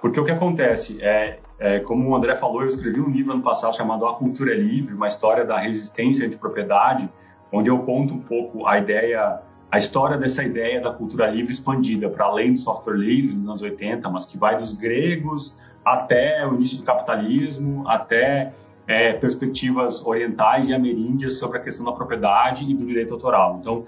porque 0.00 0.18
o 0.18 0.24
que 0.24 0.30
acontece 0.30 1.02
é, 1.02 1.38
é, 1.58 1.78
como 1.80 2.08
o 2.08 2.16
André 2.16 2.34
falou, 2.34 2.62
eu 2.62 2.68
escrevi 2.68 2.98
um 2.98 3.10
livro 3.10 3.34
ano 3.34 3.42
passado 3.42 3.76
chamado 3.76 4.06
A 4.06 4.14
Cultura 4.14 4.52
é 4.52 4.56
Livre, 4.56 4.94
uma 4.94 5.06
história 5.06 5.44
da 5.44 5.58
resistência 5.58 6.26
de 6.26 6.38
propriedade, 6.38 7.10
onde 7.52 7.68
eu 7.68 7.78
conto 7.80 8.14
um 8.14 8.20
pouco 8.20 8.66
a 8.66 8.78
ideia, 8.78 9.42
a 9.70 9.78
história 9.78 10.16
dessa 10.16 10.42
ideia 10.42 10.80
da 10.80 10.90
cultura 10.90 11.26
livre 11.26 11.52
expandida 11.52 12.08
para 12.08 12.24
além 12.24 12.54
do 12.54 12.58
software 12.58 12.96
livre 12.96 13.36
nos 13.36 13.46
anos 13.46 13.62
80, 13.62 14.08
mas 14.08 14.24
que 14.24 14.38
vai 14.38 14.56
dos 14.56 14.72
gregos 14.72 15.58
até 15.84 16.46
o 16.46 16.54
início 16.54 16.78
do 16.78 16.84
capitalismo, 16.84 17.86
até 17.86 18.54
é, 18.86 19.12
perspectivas 19.12 20.04
orientais 20.06 20.70
e 20.70 20.74
ameríndias 20.74 21.38
sobre 21.38 21.58
a 21.58 21.60
questão 21.60 21.84
da 21.84 21.92
propriedade 21.92 22.64
e 22.64 22.74
do 22.74 22.86
direito 22.86 23.12
autoral. 23.12 23.58
Então, 23.60 23.84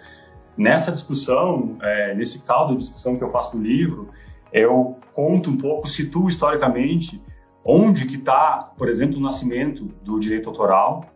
nessa 0.57 0.93
discussão, 0.93 1.77
é, 1.83 2.15
nesse 2.15 2.43
caldo 2.45 2.75
de 2.75 2.81
discussão 2.81 3.17
que 3.17 3.25
eu 3.25 3.31
faço 3.31 3.57
no 3.57 3.63
livro, 3.63 4.11
eu 4.53 4.97
conto 5.13 5.51
um 5.51 5.57
pouco, 5.57 5.89
situo 5.89 6.29
historicamente 6.29 7.21
onde 7.69 8.07
que 8.07 8.15
está, 8.15 8.73
por 8.79 8.89
exemplo, 8.89 9.19
o 9.19 9.21
nascimento 9.21 9.85
do 10.03 10.21
direito 10.21 10.49
autoral, 10.49 11.07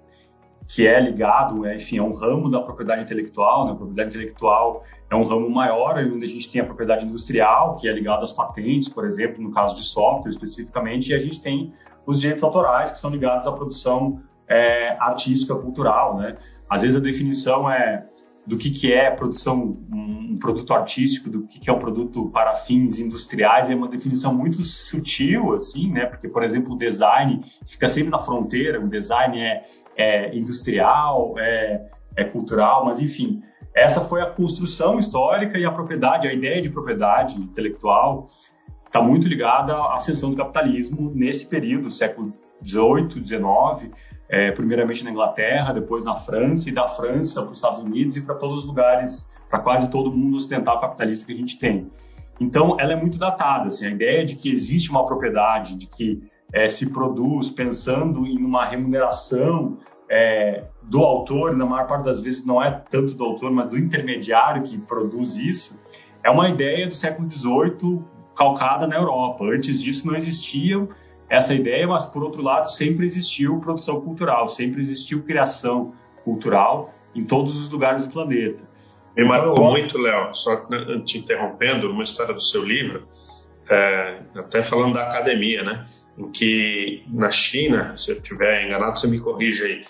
que 0.67 0.87
é 0.87 1.01
ligado, 1.01 1.65
é, 1.65 1.77
enfim, 1.77 1.99
é 1.99 2.03
um 2.03 2.13
ramo 2.13 2.51
da 2.51 2.61
propriedade 2.61 3.03
intelectual, 3.03 3.67
né? 3.67 3.73
a 3.73 3.75
propriedade 3.75 4.11
intelectual 4.11 4.85
é 5.09 5.15
um 5.15 5.23
ramo 5.23 5.49
maior, 5.49 5.97
onde 5.99 6.25
a 6.25 6.29
gente 6.29 6.51
tem 6.51 6.61
a 6.61 6.65
propriedade 6.65 7.05
industrial, 7.05 7.77
que 7.77 7.89
é 7.89 7.93
ligado 7.93 8.25
às 8.25 8.33
patentes, 8.33 8.89
por 8.89 9.05
exemplo, 9.05 9.43
no 9.43 9.53
caso 9.53 9.77
de 9.77 9.83
software 9.83 10.31
especificamente, 10.31 11.11
e 11.11 11.15
a 11.15 11.19
gente 11.19 11.41
tem 11.41 11.73
os 12.05 12.21
direitos 12.21 12.43
autorais, 12.43 12.91
que 12.91 12.99
são 12.99 13.11
ligados 13.11 13.47
à 13.47 13.53
produção 13.53 14.21
é, 14.49 14.97
artística, 14.99 15.55
cultural, 15.55 16.17
né? 16.17 16.37
Às 16.69 16.83
vezes 16.83 16.97
a 16.97 17.01
definição 17.01 17.71
é 17.71 18.07
do 18.47 18.57
que, 18.57 18.71
que 18.71 18.93
é 18.93 19.11
produção, 19.11 19.79
um 19.93 20.39
produto 20.39 20.73
artístico, 20.73 21.29
do 21.29 21.47
que, 21.47 21.61
que 21.61 21.71
é 21.71 21.73
um 21.73 21.79
produto 21.79 22.31
para 22.31 22.55
fins 22.55 22.99
industriais, 22.99 23.71
é 23.71 23.75
uma 23.75 23.89
definição 23.89 24.35
muito 24.35 24.63
sutil, 24.63 25.55
assim, 25.55 25.91
né? 25.93 26.07
Porque, 26.07 26.29
por 26.29 26.43
exemplo, 26.43 26.73
o 26.73 26.77
design 26.77 27.45
fica 27.67 27.89
sempre 27.89 28.11
na 28.11 28.19
fronteira, 28.19 28.81
o 28.81 28.89
design 28.89 29.39
é, 29.41 29.65
é 29.97 30.37
industrial, 30.37 31.35
é, 31.39 31.87
é 32.17 32.25
cultural, 32.25 32.85
mas 32.85 33.01
enfim, 33.01 33.43
essa 33.75 34.01
foi 34.01 34.21
a 34.21 34.27
construção 34.27 34.99
histórica 34.99 35.59
e 35.59 35.65
a 35.65 35.71
propriedade, 35.71 36.27
a 36.27 36.33
ideia 36.33 36.61
de 36.61 36.71
propriedade 36.71 37.39
intelectual 37.39 38.29
está 38.87 39.01
muito 39.01 39.29
ligada 39.29 39.75
à 39.75 39.97
ascensão 39.97 40.31
do 40.31 40.37
capitalismo 40.37 41.13
nesse 41.15 41.47
período, 41.47 41.91
século 41.91 42.33
18, 42.61 43.21
19, 43.21 43.91
é, 44.31 44.53
primeiramente 44.53 45.03
na 45.03 45.11
Inglaterra, 45.11 45.73
depois 45.73 46.05
na 46.05 46.15
França, 46.15 46.69
e 46.69 46.73
da 46.73 46.87
França 46.87 47.43
para 47.43 47.51
os 47.51 47.59
Estados 47.59 47.81
Unidos 47.81 48.17
e 48.17 48.21
para 48.21 48.37
todos 48.37 48.59
os 48.59 48.65
lugares, 48.65 49.29
para 49.51 49.59
quase 49.59 49.91
todo 49.91 50.13
mundo 50.13 50.37
ocidental 50.37 50.81
capitalista 50.81 51.27
que 51.27 51.33
a 51.33 51.37
gente 51.37 51.59
tem. 51.59 51.91
Então, 52.41 52.77
ela 52.79 52.93
é 52.93 52.97
muito 52.97 53.19
datada. 53.19 53.67
Assim, 53.67 53.87
a 53.87 53.91
ideia 53.91 54.25
de 54.25 54.37
que 54.37 54.51
existe 54.51 54.89
uma 54.89 55.05
propriedade, 55.05 55.77
de 55.77 55.87
que 55.87 56.23
é, 56.53 56.69
se 56.69 56.87
produz 56.91 57.51
pensando 57.51 58.25
em 58.25 58.39
uma 58.39 58.65
remuneração 58.65 59.79
é, 60.09 60.65
do 60.83 61.01
autor, 61.01 61.57
na 61.57 61.67
maior 61.67 61.87
parte 61.87 62.05
das 62.05 62.21
vezes 62.21 62.47
não 62.47 62.63
é 62.63 62.71
tanto 62.91 63.15
do 63.15 63.25
autor, 63.25 63.51
mas 63.51 63.69
do 63.69 63.77
intermediário 63.77 64.63
que 64.63 64.79
produz 64.79 65.37
isso, 65.37 65.79
é 66.23 66.31
uma 66.31 66.49
ideia 66.49 66.87
do 66.87 66.95
século 66.95 67.31
XVIII 67.31 68.03
calcada 68.37 68.87
na 68.87 68.97
Europa. 68.97 69.45
Antes 69.45 69.83
disso 69.83 70.07
não 70.07 70.15
existiam 70.15 70.89
essa 71.31 71.55
ideia, 71.55 71.87
mas 71.87 72.05
por 72.05 72.25
outro 72.25 72.43
lado 72.43 72.69
sempre 72.69 73.07
existiu 73.07 73.61
produção 73.61 74.01
cultural, 74.01 74.49
sempre 74.49 74.83
existiu 74.83 75.23
criação 75.23 75.95
cultural 76.25 76.93
em 77.15 77.25
todos 77.25 77.57
os 77.57 77.71
lugares 77.71 78.05
do 78.05 78.13
planeta. 78.13 78.69
Me 79.17 79.25
marcou 79.25 79.53
então, 79.53 79.71
muito, 79.71 79.99
Léo, 79.99 80.35
só 80.35 80.67
te 81.05 81.19
interrompendo, 81.19 81.91
uma 81.91 82.03
história 82.03 82.35
do 82.35 82.43
seu 82.43 82.65
livro, 82.65 83.07
é, 83.69 84.23
até 84.37 84.63
falando 84.63 84.95
da 84.95 85.07
academia, 85.07 85.63
né? 85.63 85.87
Em 86.19 86.31
que 86.31 87.05
na 87.09 87.31
China, 87.31 87.97
se 87.97 88.11
eu 88.11 88.17
estiver 88.17 88.67
enganado, 88.67 88.99
você 88.99 89.07
me 89.07 89.21
corrige 89.21 89.65
aí, 89.65 89.85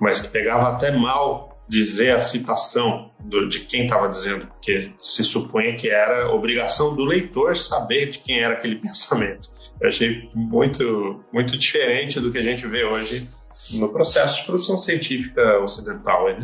mas 0.00 0.20
que 0.20 0.28
pegava 0.28 0.68
até 0.68 0.90
mal 0.96 1.58
dizer 1.68 2.12
a 2.12 2.20
citação 2.20 3.10
do, 3.20 3.46
de 3.46 3.60
quem 3.60 3.84
estava 3.84 4.08
dizendo, 4.08 4.48
que 4.62 4.80
se 4.98 5.22
supunha 5.22 5.76
que 5.76 5.88
era 5.88 6.32
obrigação 6.32 6.94
do 6.96 7.04
leitor 7.04 7.54
saber 7.56 8.06
de 8.06 8.20
quem 8.20 8.40
era 8.40 8.54
aquele 8.54 8.76
pensamento. 8.80 9.57
Eu 9.80 9.88
achei 9.88 10.30
muito, 10.34 11.24
muito 11.32 11.56
diferente 11.56 12.20
do 12.20 12.32
que 12.32 12.38
a 12.38 12.42
gente 12.42 12.66
vê 12.66 12.84
hoje 12.84 13.28
no 13.74 13.88
processo 13.88 14.40
de 14.40 14.46
produção 14.46 14.78
científica 14.78 15.60
ocidental. 15.60 16.26
Né? 16.26 16.38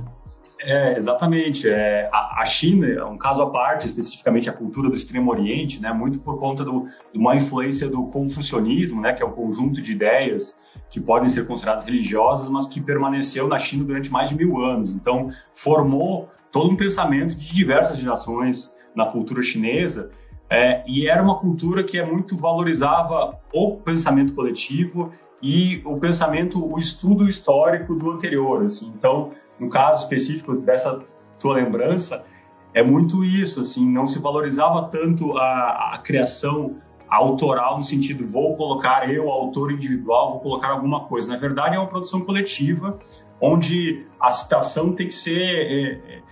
É, 0.61 0.97
exatamente. 0.97 1.69
É, 1.69 2.09
a, 2.13 2.43
a, 2.43 2.45
China 2.45 2.87
é 2.87 3.05
um 3.05 3.19
caso 3.19 3.43
à 3.43 3.51
parte, 3.51 3.87
especificamente 3.87 4.49
a 4.49 4.53
cultura 4.53 4.89
do 4.89 4.97
Extremo 4.97 5.31
Oriente, 5.31 5.81
né, 5.81 5.93
muito 5.93 6.19
por 6.21 6.39
conta 6.39 6.65
do, 6.65 6.89
de 7.13 7.19
uma 7.19 7.37
influência 7.37 7.89
do 7.89 8.07
confucionismo, 8.07 9.01
né, 9.01 9.13
que 9.13 9.23
é 9.23 9.27
um 9.27 9.33
conjunto 9.33 9.83
de 9.83 9.93
ideias 9.93 10.59
que 10.91 11.01
podem 11.01 11.29
ser 11.29 11.47
consideradas 11.47 11.85
religiosas, 11.85 12.49
mas 12.49 12.67
que 12.67 12.81
permaneceu 12.81 13.47
na 13.47 13.59
China 13.59 13.85
durante 13.85 14.11
mais 14.11 14.31
de 14.31 14.37
mil 14.37 14.59
anos. 14.59 14.95
Então, 14.95 15.31
formou 15.53 16.31
todo 16.51 16.71
um 16.71 16.77
pensamento 16.77 17.35
de 17.35 17.55
diversas 17.55 17.99
gerações 17.99 18.73
na 18.95 19.07
cultura 19.07 19.43
chinesa 19.43 20.13
é, 20.49 20.85
e 20.87 21.09
era 21.09 21.23
uma 21.23 21.39
cultura 21.39 21.83
que 21.83 21.99
é 21.99 22.05
muito 22.05 22.37
valorizava 22.37 23.39
o 23.53 23.77
pensamento 23.77 24.35
coletivo 24.35 25.11
e 25.43 25.83
o 25.85 25.99
pensamento, 25.99 26.65
o 26.65 26.79
estudo 26.79 27.29
histórico 27.29 27.95
do 27.95 28.11
anterior. 28.11 28.65
Assim. 28.65 28.93
Então, 28.97 29.33
no 29.59 29.69
caso 29.69 30.03
específico 30.03 30.55
dessa 30.57 31.03
tua 31.39 31.55
lembrança, 31.55 32.25
é 32.73 32.83
muito 32.83 33.25
isso. 33.25 33.61
Assim, 33.61 33.87
não 33.87 34.07
se 34.07 34.19
valorizava 34.19 34.89
tanto 34.89 35.37
a, 35.37 35.95
a 35.95 35.99
criação 35.99 36.77
autoral 37.09 37.77
no 37.77 37.83
sentido 37.83 38.27
vou 38.27 38.57
colocar 38.57 39.09
eu, 39.13 39.31
autor 39.31 39.71
individual, 39.71 40.33
vou 40.33 40.41
colocar 40.41 40.69
alguma 40.69 41.05
coisa. 41.05 41.29
Na 41.29 41.37
verdade, 41.37 41.77
é 41.77 41.79
uma 41.79 41.89
produção 41.89 42.21
coletiva 42.23 42.99
onde 43.41 44.07
a 44.19 44.33
citação 44.33 44.93
tem 44.93 45.09
que 45.09 45.15
ser 45.15 45.41
é, 45.41 46.23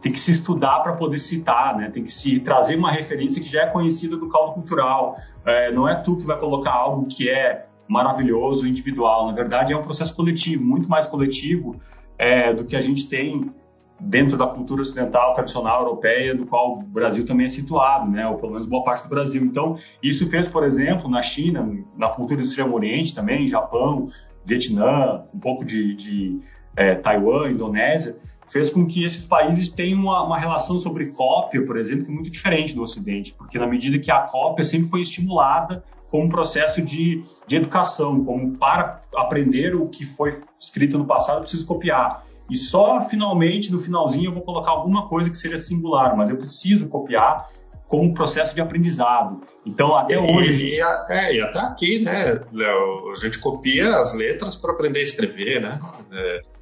tem 0.00 0.10
que 0.10 0.18
se 0.18 0.30
estudar 0.30 0.80
para 0.80 0.94
poder 0.94 1.18
citar, 1.18 1.76
né? 1.76 1.90
Tem 1.90 2.02
que 2.02 2.12
se 2.12 2.40
trazer 2.40 2.76
uma 2.76 2.90
referência 2.90 3.42
que 3.42 3.48
já 3.48 3.64
é 3.64 3.66
conhecida 3.66 4.16
do 4.16 4.28
caldo 4.28 4.54
cultural. 4.54 5.16
É, 5.44 5.70
não 5.72 5.88
é 5.88 5.94
tu 5.94 6.16
que 6.16 6.24
vai 6.24 6.38
colocar 6.38 6.72
algo 6.72 7.06
que 7.06 7.28
é 7.28 7.66
maravilhoso, 7.86 8.66
individual. 8.66 9.26
Na 9.26 9.32
verdade, 9.32 9.72
é 9.72 9.76
um 9.76 9.82
processo 9.82 10.14
coletivo, 10.14 10.64
muito 10.64 10.88
mais 10.88 11.06
coletivo 11.06 11.80
é, 12.16 12.52
do 12.54 12.64
que 12.64 12.76
a 12.76 12.80
gente 12.80 13.08
tem 13.08 13.52
dentro 14.00 14.36
da 14.36 14.46
cultura 14.46 14.80
ocidental 14.80 15.34
tradicional 15.34 15.82
europeia, 15.82 16.34
do 16.34 16.46
qual 16.46 16.78
o 16.78 16.82
Brasil 16.82 17.26
também 17.26 17.46
é 17.46 17.48
situado, 17.50 18.10
né, 18.10 18.26
ou 18.26 18.36
pelo 18.36 18.52
menos 18.52 18.66
boa 18.66 18.82
parte 18.82 19.02
do 19.02 19.10
Brasil. 19.10 19.44
Então, 19.44 19.76
isso 20.02 20.26
fez, 20.30 20.48
por 20.48 20.64
exemplo, 20.64 21.10
na 21.10 21.20
China, 21.20 21.68
na 21.98 22.08
cultura 22.08 22.40
do 22.40 22.44
Extremo 22.44 22.74
Oriente 22.74 23.14
também, 23.14 23.46
Japão, 23.46 24.08
Vietnã, 24.44 25.24
um 25.34 25.38
pouco 25.38 25.64
de, 25.64 25.94
de 25.94 26.40
é, 26.74 26.94
Taiwan, 26.94 27.50
Indonésia, 27.50 28.16
fez 28.50 28.68
com 28.68 28.86
que 28.86 29.04
esses 29.04 29.24
países 29.24 29.68
tenham 29.68 30.00
uma, 30.00 30.22
uma, 30.24 30.38
relação 30.38 30.78
sobre 30.78 31.06
cópia, 31.06 31.64
por 31.64 31.78
exemplo, 31.78 32.10
muito 32.12 32.28
diferente 32.28 32.74
do 32.74 32.82
Ocidente, 32.82 33.32
porque 33.32 33.58
na 33.58 33.66
medida 33.66 33.98
que 33.98 34.10
a 34.10 34.22
cópia 34.22 34.64
sempre 34.64 34.88
foi 34.88 35.00
estimulada 35.00 35.84
como 36.10 36.24
um 36.24 36.28
processo 36.28 36.82
de, 36.82 37.24
de 37.46 37.56
educação, 37.56 38.24
como 38.24 38.56
para 38.56 39.02
aprender 39.16 39.76
o 39.76 39.86
que 39.86 40.04
foi 40.04 40.36
escrito 40.58 40.98
no 40.98 41.06
passado, 41.06 41.36
eu 41.36 41.42
preciso 41.42 41.64
copiar. 41.64 42.26
E 42.50 42.56
só 42.56 43.00
finalmente, 43.02 43.70
no 43.70 43.80
finalzinho, 43.80 44.26
eu 44.26 44.34
vou 44.34 44.42
colocar 44.42 44.72
alguma 44.72 45.08
coisa 45.08 45.30
que 45.30 45.38
seja 45.38 45.56
singular, 45.56 46.16
mas 46.16 46.28
eu 46.28 46.36
preciso 46.36 46.88
copiar 46.88 47.48
como 47.86 48.12
processo 48.12 48.52
de 48.54 48.60
aprendizado. 48.60 49.42
Então, 49.64 49.94
até 49.94 50.14
e, 50.14 50.18
hoje. 50.18 50.56
Gente... 50.56 50.74
E, 50.74 50.80
é, 51.12 51.34
e 51.36 51.40
até 51.40 51.60
aqui, 51.60 52.00
né, 52.00 52.40
Léo? 52.52 53.12
A 53.12 53.16
gente 53.16 53.38
copia 53.38 53.96
as 53.98 54.12
letras 54.12 54.56
para 54.56 54.72
aprender 54.72 54.98
a 54.98 55.04
escrever, 55.04 55.60
né? 55.60 55.78
É... 56.12 56.59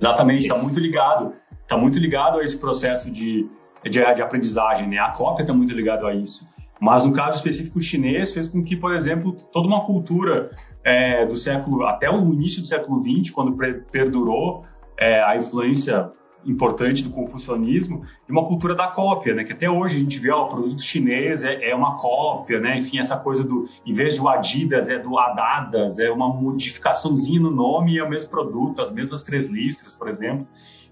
Exatamente, 0.00 0.42
está 0.42 0.56
muito 0.56 0.80
ligado. 0.80 1.32
Está 1.62 1.76
muito 1.76 1.98
ligado 1.98 2.38
a 2.38 2.44
esse 2.44 2.58
processo 2.58 3.10
de, 3.10 3.48
de, 3.84 3.90
de 3.90 4.22
aprendizagem, 4.22 4.88
né? 4.88 4.98
A 4.98 5.10
cópia 5.10 5.42
está 5.42 5.54
muito 5.54 5.74
ligado 5.74 6.06
a 6.06 6.14
isso. 6.14 6.46
Mas 6.80 7.04
no 7.04 7.12
caso 7.12 7.36
específico 7.36 7.80
chinês, 7.80 8.34
fez 8.34 8.48
com 8.48 8.62
que, 8.62 8.76
por 8.76 8.94
exemplo, 8.94 9.32
toda 9.32 9.66
uma 9.66 9.84
cultura 9.86 10.50
é, 10.82 11.24
do 11.24 11.36
século, 11.36 11.86
até 11.86 12.10
o 12.10 12.32
início 12.32 12.60
do 12.60 12.68
século 12.68 13.00
XX, 13.00 13.30
quando 13.30 13.56
perdurou 13.90 14.64
é, 14.98 15.22
a 15.22 15.36
influência 15.36 16.10
importante 16.46 17.02
do 17.02 17.10
confucionismo 17.10 18.04
de 18.26 18.32
uma 18.32 18.44
cultura 18.46 18.74
da 18.74 18.88
cópia, 18.88 19.34
né? 19.34 19.44
Que 19.44 19.52
até 19.52 19.70
hoje 19.70 19.96
a 19.96 20.00
gente 20.00 20.18
vê, 20.18 20.30
ó, 20.30 20.44
o 20.44 20.48
produto 20.48 20.82
chinês 20.82 21.42
é, 21.42 21.70
é, 21.70 21.74
uma 21.74 21.96
cópia, 21.96 22.60
né? 22.60 22.78
Enfim, 22.78 22.98
essa 22.98 23.16
coisa 23.16 23.42
do, 23.42 23.68
em 23.84 23.92
vez 23.92 24.18
do 24.18 24.28
Adidas, 24.28 24.88
é 24.88 24.98
do 24.98 25.18
Adadas, 25.18 25.98
é 25.98 26.10
uma 26.10 26.28
modificaçãozinha 26.28 27.40
no 27.40 27.50
nome 27.50 27.94
e 27.94 27.98
é 27.98 28.04
o 28.04 28.08
mesmo 28.08 28.30
produto, 28.30 28.82
as 28.82 28.92
mesmas 28.92 29.22
três 29.22 29.46
listras, 29.46 29.94
por 29.94 30.08
exemplo. 30.08 30.46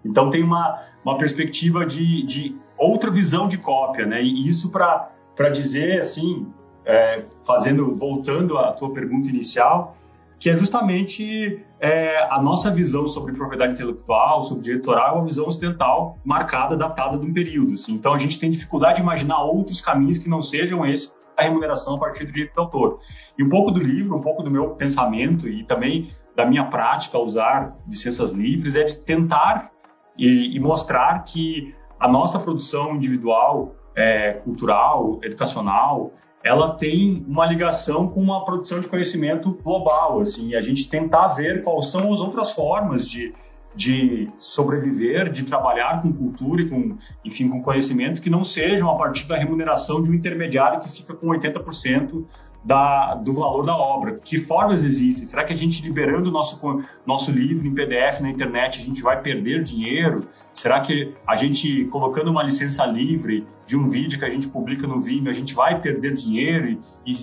Então 0.05 0.31
tem 0.31 0.43
uma, 0.43 0.83
uma 1.05 1.17
perspectiva 1.17 1.87
de, 1.87 2.25
de 2.25 2.57
outra 2.77 3.11
visão 3.11 3.47
de 3.47 3.59
cópia, 3.59 4.07
né? 4.07 4.23
E 4.23 4.49
isso 4.49 4.71
para 4.71 5.11
para 5.35 5.49
dizer 5.49 6.01
assim, 6.01 6.47
é, 6.85 7.25
fazendo, 7.45 7.95
voltando 7.95 8.59
à 8.59 8.73
tua 8.73 8.93
pergunta 8.93 9.29
inicial, 9.29 9.97
que 10.43 10.51
é 10.51 10.57
justamente 10.57 11.65
é, 11.79 12.27
a 12.29 12.43
nossa 12.43 12.69
visão 12.69 13.07
sobre 13.07 13.33
propriedade 13.33 13.75
intelectual, 13.75 14.43
sobre 14.43 14.65
direito 14.65 14.91
autoral, 14.91 15.15
é 15.15 15.19
uma 15.21 15.25
visão 15.25 15.47
ocidental 15.47 16.19
marcada, 16.25 16.77
datada 16.77 17.17
de 17.17 17.25
um 17.25 17.33
período. 17.33 17.75
Assim. 17.75 17.93
Então 17.93 18.13
a 18.13 18.19
gente 18.19 18.41
tem 18.41 18.51
dificuldade 18.51 18.97
de 18.97 19.03
imaginar 19.03 19.41
outros 19.45 19.81
caminhos 19.81 20.19
que 20.19 20.29
não 20.29 20.43
sejam 20.43 20.85
esse 20.85 21.13
a 21.37 21.45
remuneração 21.45 21.95
a 21.95 21.99
partir 22.01 22.25
do 22.25 22.33
direito 22.33 22.57
do 22.57 22.61
autor. 22.61 22.99
E 23.39 23.45
um 23.45 23.49
pouco 23.49 23.71
do 23.71 23.79
livro, 23.79 24.17
um 24.17 24.21
pouco 24.21 24.43
do 24.43 24.51
meu 24.51 24.71
pensamento 24.71 25.47
e 25.49 25.63
também 25.63 26.11
da 26.35 26.45
minha 26.45 26.65
prática 26.65 27.17
ao 27.17 27.25
usar 27.25 27.77
licenças 27.87 28.33
livres 28.33 28.75
é 28.75 28.83
de 28.83 28.97
tentar 28.97 29.71
e, 30.19 30.57
e 30.57 30.59
mostrar 30.59 31.21
que 31.23 31.73
a 32.01 32.09
nossa 32.09 32.41
produção 32.41 32.97
individual 32.97 33.77
é, 33.95 34.33
cultural, 34.33 35.21
educacional, 35.23 36.13
ela 36.45 36.75
tem 36.75 37.25
uma 37.29 37.47
ligação 37.47 38.09
com 38.09 38.21
uma 38.21 38.45
produção 38.45 38.81
de 38.81 38.89
conhecimento 38.89 39.53
global, 39.63 40.21
assim, 40.21 40.55
a 40.55 40.61
gente 40.61 40.89
tentar 40.89 41.29
ver 41.29 41.63
quais 41.63 41.91
são 41.91 42.13
as 42.13 42.21
outras 42.21 42.53
formas 42.53 43.09
de, 43.09 43.33
de 43.75 44.29
sobreviver, 44.39 45.31
de 45.31 45.45
trabalhar 45.45 46.03
com 46.03 46.13
cultura 46.13 46.63
e 46.63 46.69
com, 46.69 46.97
enfim, 47.25 47.49
com 47.49 47.63
conhecimento 47.63 48.21
que 48.21 48.29
não 48.29 48.43
sejam 48.43 48.91
a 48.91 48.97
partir 48.97 49.27
da 49.29 49.37
remuneração 49.37 50.03
de 50.03 50.11
um 50.11 50.15
intermediário 50.15 50.81
que 50.81 50.89
fica 50.89 51.15
com 51.15 51.29
80% 51.29 52.25
da, 52.65 53.15
do 53.15 53.33
valor 53.33 53.65
da 53.65 53.77
obra. 53.77 54.21
Que 54.23 54.39
formas 54.39 54.85
existem? 54.85 55.27
Será 55.27 55.45
que 55.45 55.53
a 55.53 55.57
gente 55.57 55.83
liberando 55.83 56.31
o 56.31 56.33
nosso, 56.33 56.61
nosso 57.05 57.31
livro 57.31 57.67
em 57.67 57.75
PDF 57.75 58.21
na 58.21 58.31
internet, 58.31 58.81
a 58.81 58.83
gente 58.83 59.03
vai 59.03 59.21
perder 59.21 59.63
dinheiro? 59.63 60.29
Será 60.55 60.81
que 60.81 61.15
a 61.27 61.35
gente 61.35 61.85
colocando 61.87 62.31
uma 62.31 62.43
licença 62.43 62.85
livre 62.87 63.47
de 63.67 63.77
um 63.77 63.89
vídeo 63.89 64.19
que 64.19 64.25
a 64.25 64.31
gente 64.31 64.49
publica 64.49 64.87
no 64.87 65.01
Vimeo, 65.01 65.31
a 65.31 65.35
gente 65.35 65.55
vai 65.55 65.81
perder 65.81 66.15
dinheiro? 66.15 66.79
E, 67.05 67.17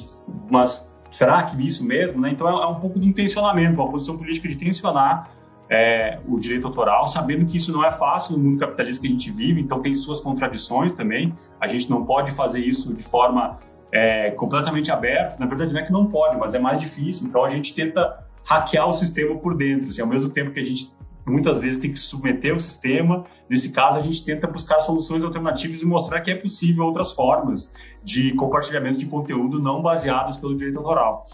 mas 0.49 0.91
será 1.11 1.43
que 1.43 1.65
isso 1.65 1.83
mesmo? 1.83 2.21
Né? 2.21 2.31
Então 2.31 2.47
é, 2.47 2.63
é, 2.63 2.67
um 2.67 2.79
pouco 2.79 2.99
de 2.99 3.07
intencionamento, 3.07 3.81
uma 3.81 3.89
posição 3.89 4.17
política 4.17 4.47
de 4.47 4.57
tensionar 4.57 5.31
é, 5.69 6.19
o 6.27 6.39
direito 6.39 6.65
autoral, 6.65 7.07
sabendo 7.07 7.45
que 7.45 7.57
isso 7.57 7.71
não 7.71 7.85
é 7.85 7.91
fácil 7.91 8.35
no 8.35 8.43
mundo 8.43 8.59
capitalista 8.59 9.01
que 9.03 9.07
a 9.07 9.11
gente 9.11 9.29
vive, 9.29 9.61
então 9.61 9.81
tem 9.81 9.93
suas 9.93 10.19
contradições 10.19 10.93
também. 10.93 11.33
A 11.61 11.67
gente 11.67 11.89
não 11.89 12.03
pode 12.05 12.31
fazer 12.31 12.59
isso 12.59 12.93
de 12.93 13.03
forma 13.03 13.57
é, 13.91 14.31
completamente 14.31 14.91
aberto. 14.91 15.39
Na 15.39 15.45
verdade, 15.45 15.73
não 15.73 15.79
é 15.79 15.85
que 15.85 15.91
não 15.91 16.05
pode, 16.07 16.37
mas 16.37 16.53
é 16.53 16.59
mais 16.59 16.79
difícil. 16.79 17.27
Então 17.27 17.43
a 17.43 17.49
gente 17.49 17.73
tenta 17.73 18.25
hackear 18.45 18.87
o 18.87 18.93
sistema 18.93 19.37
por 19.37 19.55
dentro. 19.55 19.89
Assim, 19.89 20.01
ao 20.01 20.07
mesmo 20.07 20.29
tempo 20.29 20.51
que 20.51 20.59
a 20.59 20.65
gente 20.65 20.91
muitas 21.25 21.59
vezes 21.59 21.79
tem 21.79 21.91
que 21.91 21.99
submeter 21.99 22.55
o 22.55 22.59
sistema, 22.59 23.25
nesse 23.47 23.71
caso 23.71 23.97
a 23.97 23.99
gente 23.99 24.25
tenta 24.25 24.47
buscar 24.47 24.79
soluções 24.79 25.23
alternativas 25.23 25.81
e 25.81 25.85
mostrar 25.85 26.21
que 26.21 26.31
é 26.31 26.35
possível 26.35 26.85
outras 26.85 27.13
formas 27.13 27.71
de 28.03 28.33
compartilhamento 28.33 28.97
de 28.97 29.05
conteúdo 29.05 29.61
não 29.61 29.81
baseados 29.81 30.37
pelo 30.37 30.55
direito 30.55 30.79
autoral. 30.79 31.25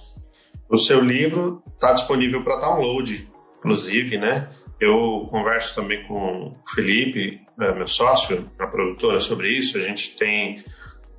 O 0.70 0.78
seu 0.78 1.00
livro 1.00 1.64
está 1.74 1.94
disponível 1.94 2.44
para 2.44 2.60
download, 2.60 3.30
inclusive, 3.60 4.18
né? 4.18 4.50
Eu 4.80 5.28
converso 5.32 5.76
também 5.76 6.06
com 6.08 6.48
o 6.48 6.70
Felipe, 6.70 7.42
é, 7.60 7.74
meu 7.74 7.88
sócio 7.88 8.50
na 8.60 8.68
produtora, 8.68 9.22
sobre 9.22 9.50
isso. 9.50 9.78
A 9.78 9.82
gente 9.82 10.18
tem 10.18 10.64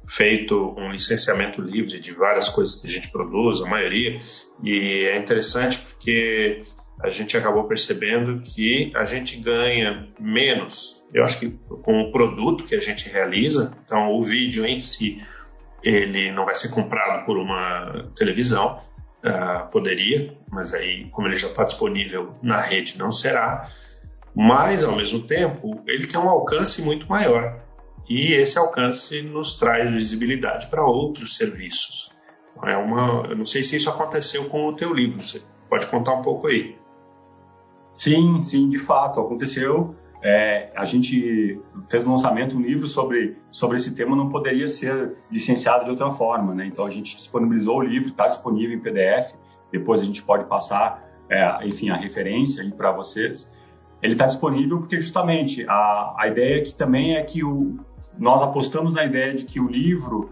feito 0.06 0.74
um 0.78 0.90
licenciamento 0.90 1.60
livre 1.60 1.98
de 1.98 2.12
várias 2.12 2.48
coisas 2.48 2.80
que 2.80 2.86
a 2.86 2.90
gente 2.90 3.10
produz, 3.10 3.60
a 3.60 3.66
maioria, 3.66 4.20
e 4.62 5.04
é 5.04 5.16
interessante 5.16 5.78
porque 5.78 6.64
a 7.02 7.08
gente 7.08 7.36
acabou 7.36 7.64
percebendo 7.64 8.40
que 8.42 8.92
a 8.94 9.04
gente 9.04 9.36
ganha 9.36 10.08
menos, 10.18 11.04
eu 11.12 11.24
acho 11.24 11.38
que 11.38 11.50
com 11.82 12.02
o 12.02 12.10
produto 12.10 12.64
que 12.64 12.74
a 12.74 12.80
gente 12.80 13.08
realiza, 13.08 13.76
então 13.84 14.12
o 14.12 14.22
vídeo 14.22 14.64
em 14.64 14.80
si, 14.80 15.22
ele 15.82 16.32
não 16.32 16.44
vai 16.44 16.54
ser 16.54 16.68
comprado 16.68 17.26
por 17.26 17.36
uma 17.36 18.10
televisão, 18.16 18.80
uh, 19.24 19.70
poderia, 19.70 20.36
mas 20.50 20.72
aí, 20.72 21.08
como 21.10 21.28
ele 21.28 21.36
já 21.36 21.48
está 21.48 21.64
disponível 21.64 22.34
na 22.42 22.60
rede, 22.60 22.96
não 22.96 23.10
será, 23.10 23.68
mas 24.34 24.84
ao 24.84 24.96
mesmo 24.96 25.20
tempo, 25.20 25.82
ele 25.86 26.06
tem 26.06 26.18
um 26.18 26.28
alcance 26.28 26.80
muito 26.82 27.06
maior 27.08 27.65
e 28.08 28.32
esse 28.32 28.58
alcance 28.58 29.22
nos 29.22 29.56
traz 29.56 29.90
visibilidade 29.90 30.68
para 30.68 30.84
outros 30.84 31.36
serviços. 31.36 32.12
É 32.64 32.76
uma, 32.76 33.26
eu 33.28 33.36
não 33.36 33.44
sei 33.44 33.62
se 33.64 33.76
isso 33.76 33.90
aconteceu 33.90 34.44
com 34.48 34.66
o 34.66 34.74
teu 34.74 34.94
livro. 34.94 35.20
Você 35.22 35.42
pode 35.68 35.86
contar 35.88 36.14
um 36.14 36.22
pouco 36.22 36.46
aí? 36.46 36.76
Sim, 37.92 38.40
sim, 38.40 38.68
de 38.68 38.78
fato 38.78 39.20
aconteceu. 39.20 39.94
É, 40.22 40.72
a 40.74 40.84
gente 40.84 41.60
fez 41.88 42.06
um 42.06 42.10
lançamento 42.10 42.56
um 42.56 42.60
livro 42.60 42.88
sobre 42.88 43.36
sobre 43.50 43.76
esse 43.76 43.94
tema 43.94 44.16
não 44.16 44.30
poderia 44.30 44.66
ser 44.66 45.14
licenciado 45.30 45.84
de 45.84 45.90
outra 45.90 46.10
forma, 46.10 46.54
né? 46.54 46.66
Então 46.66 46.86
a 46.86 46.90
gente 46.90 47.14
disponibilizou 47.16 47.78
o 47.78 47.82
livro, 47.82 48.08
está 48.08 48.26
disponível 48.26 48.76
em 48.76 48.80
PDF. 48.80 49.34
Depois 49.70 50.00
a 50.00 50.04
gente 50.04 50.22
pode 50.22 50.44
passar, 50.46 51.04
é, 51.28 51.66
enfim, 51.66 51.90
a 51.90 51.96
referência 51.96 52.62
aí 52.62 52.72
para 52.72 52.92
vocês. 52.92 53.48
Ele 54.02 54.12
está 54.12 54.26
disponível 54.26 54.78
porque 54.78 55.00
justamente 55.00 55.66
a, 55.68 56.14
a 56.18 56.28
ideia 56.28 56.60
aqui 56.60 56.74
também 56.74 57.16
é 57.16 57.22
que 57.22 57.44
o, 57.44 57.78
nós 58.18 58.42
apostamos 58.42 58.94
na 58.94 59.04
ideia 59.04 59.34
de 59.34 59.44
que 59.44 59.60
o 59.60 59.68
livro 59.68 60.30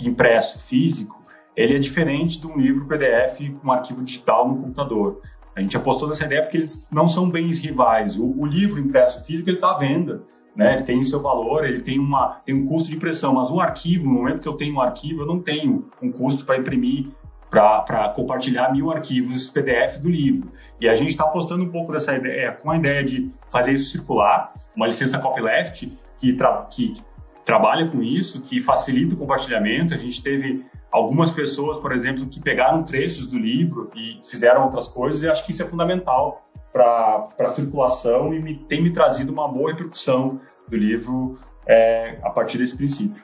impresso, 0.00 0.58
físico, 0.58 1.24
ele 1.56 1.74
é 1.74 1.78
diferente 1.78 2.40
de 2.40 2.46
um 2.46 2.58
livro 2.58 2.86
PDF 2.86 3.50
com 3.62 3.72
arquivo 3.72 4.02
digital 4.02 4.46
no 4.48 4.56
computador. 4.56 5.22
A 5.54 5.60
gente 5.60 5.76
apostou 5.76 6.08
nessa 6.08 6.26
ideia 6.26 6.42
porque 6.42 6.58
eles 6.58 6.88
não 6.92 7.08
são 7.08 7.30
bens 7.30 7.60
rivais. 7.60 8.18
O, 8.18 8.26
o 8.26 8.44
livro 8.44 8.78
impresso 8.78 9.24
físico 9.24 9.48
ele 9.48 9.56
está 9.56 9.70
à 9.70 9.78
venda, 9.78 10.22
né? 10.54 10.74
Ele 10.74 10.82
tem 10.82 11.02
seu 11.02 11.22
valor, 11.22 11.64
ele 11.64 11.80
tem 11.80 11.98
uma 11.98 12.40
tem 12.44 12.54
um 12.54 12.64
custo 12.66 12.90
de 12.90 12.96
impressão, 12.96 13.34
mas 13.34 13.50
o 13.50 13.58
arquivo, 13.58 14.04
no 14.04 14.12
momento 14.12 14.40
que 14.40 14.48
eu 14.48 14.52
tenho 14.52 14.74
um 14.74 14.80
arquivo, 14.80 15.22
eu 15.22 15.26
não 15.26 15.40
tenho 15.40 15.88
um 16.02 16.12
custo 16.12 16.44
para 16.44 16.58
imprimir, 16.58 17.08
para 17.48 18.10
compartilhar 18.10 18.70
mil 18.70 18.90
arquivos 18.90 19.48
PDF 19.48 19.98
do 19.98 20.10
livro. 20.10 20.52
E 20.78 20.86
a 20.86 20.94
gente 20.94 21.10
está 21.10 21.24
apostando 21.24 21.64
um 21.64 21.70
pouco 21.70 21.90
nessa 21.90 22.14
ideia, 22.14 22.52
com 22.52 22.70
a 22.70 22.76
ideia 22.76 23.02
de 23.02 23.30
fazer 23.48 23.72
isso 23.72 23.90
circular, 23.90 24.52
uma 24.74 24.86
licença 24.86 25.18
copyleft 25.18 25.90
que, 26.18 26.36
que 26.70 27.02
trabalha 27.46 27.88
com 27.88 28.02
isso, 28.02 28.42
que 28.42 28.60
facilita 28.60 29.14
o 29.14 29.16
compartilhamento. 29.16 29.94
A 29.94 29.96
gente 29.96 30.20
teve 30.20 30.66
algumas 30.90 31.30
pessoas, 31.30 31.78
por 31.78 31.92
exemplo, 31.92 32.26
que 32.26 32.40
pegaram 32.40 32.82
trechos 32.82 33.28
do 33.28 33.38
livro 33.38 33.88
e 33.94 34.20
fizeram 34.28 34.64
outras 34.64 34.88
coisas, 34.88 35.22
e 35.22 35.28
acho 35.28 35.46
que 35.46 35.52
isso 35.52 35.62
é 35.62 35.66
fundamental 35.66 36.44
para 36.72 37.28
a 37.38 37.48
circulação 37.48 38.34
e 38.34 38.42
me, 38.42 38.56
tem 38.56 38.82
me 38.82 38.90
trazido 38.90 39.32
uma 39.32 39.48
boa 39.48 39.70
repercussão 39.70 40.40
do 40.68 40.76
livro 40.76 41.36
é, 41.64 42.18
a 42.22 42.30
partir 42.30 42.58
desse 42.58 42.76
princípio. 42.76 43.22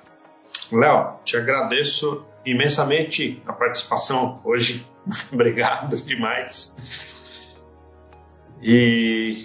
Léo, 0.71 1.17
te 1.25 1.37
agradeço 1.37 2.25
imensamente 2.47 3.43
a 3.45 3.53
participação 3.53 4.41
hoje. 4.45 4.87
Obrigado 5.33 5.97
demais. 5.97 6.77
E 8.63 9.45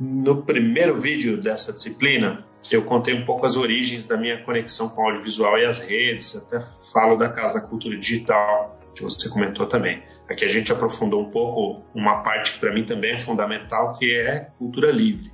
No 0.00 0.42
primeiro 0.42 1.00
vídeo 1.00 1.40
dessa 1.40 1.72
disciplina, 1.72 2.44
eu 2.70 2.84
contei 2.84 3.14
um 3.14 3.24
pouco 3.24 3.44
as 3.44 3.56
origens 3.56 4.06
da 4.06 4.16
minha 4.16 4.40
conexão 4.44 4.88
com 4.88 5.02
o 5.02 5.06
audiovisual 5.06 5.58
e 5.58 5.64
as 5.64 5.80
redes, 5.80 6.36
até 6.36 6.64
falo 6.92 7.16
da 7.16 7.28
Casa 7.28 7.60
da 7.60 7.66
Cultura 7.66 7.96
Digital, 7.96 8.78
que 8.94 9.02
você 9.02 9.28
comentou 9.28 9.66
também. 9.66 10.00
Aqui 10.30 10.44
a 10.44 10.48
gente 10.48 10.70
aprofundou 10.70 11.20
um 11.20 11.30
pouco 11.30 11.82
uma 11.92 12.22
parte 12.22 12.52
que 12.52 12.58
para 12.60 12.72
mim 12.72 12.84
também 12.84 13.14
é 13.14 13.18
fundamental, 13.18 13.92
que 13.98 14.14
é 14.14 14.50
cultura 14.56 14.92
livre. 14.92 15.32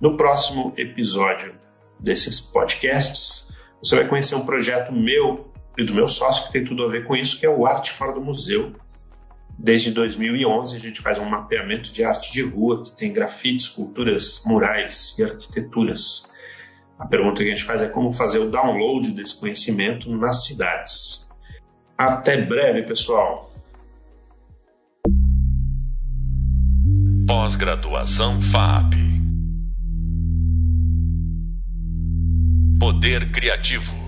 No 0.00 0.16
próximo 0.16 0.72
episódio 0.78 1.54
desses 2.00 2.40
podcasts, 2.40 3.52
você 3.82 3.96
vai 3.96 4.08
conhecer 4.08 4.34
um 4.34 4.46
projeto 4.46 4.92
meu 4.92 5.52
e 5.76 5.84
do 5.84 5.94
meu 5.94 6.08
sócio 6.08 6.46
que 6.46 6.52
tem 6.52 6.64
tudo 6.64 6.84
a 6.84 6.88
ver 6.88 7.04
com 7.04 7.14
isso, 7.14 7.38
que 7.38 7.44
é 7.44 7.50
o 7.50 7.66
Arte 7.66 7.92
Fora 7.92 8.12
do 8.12 8.20
Museu. 8.20 8.72
Desde 9.58 9.92
2011 9.92 10.76
a 10.76 10.80
gente 10.80 11.00
faz 11.00 11.18
um 11.18 11.24
mapeamento 11.24 11.92
de 11.92 12.04
arte 12.04 12.32
de 12.32 12.42
rua 12.42 12.82
que 12.82 12.92
tem 12.92 13.12
grafites, 13.12 13.66
esculturas, 13.66 14.42
murais 14.44 15.14
e 15.18 15.24
arquiteturas. 15.24 16.30
A 16.98 17.06
pergunta 17.06 17.42
que 17.42 17.48
a 17.48 17.52
gente 17.52 17.64
faz 17.64 17.82
é 17.82 17.88
como 17.88 18.12
fazer 18.12 18.38
o 18.38 18.50
download 18.50 19.12
desse 19.12 19.38
conhecimento 19.38 20.10
nas 20.14 20.44
cidades. 20.44 21.28
Até 21.96 22.40
breve, 22.40 22.82
pessoal! 22.82 23.52
Pós-graduação 27.26 28.40
FAP 28.40 28.94
Poder 32.78 33.32
Criativo 33.32 34.03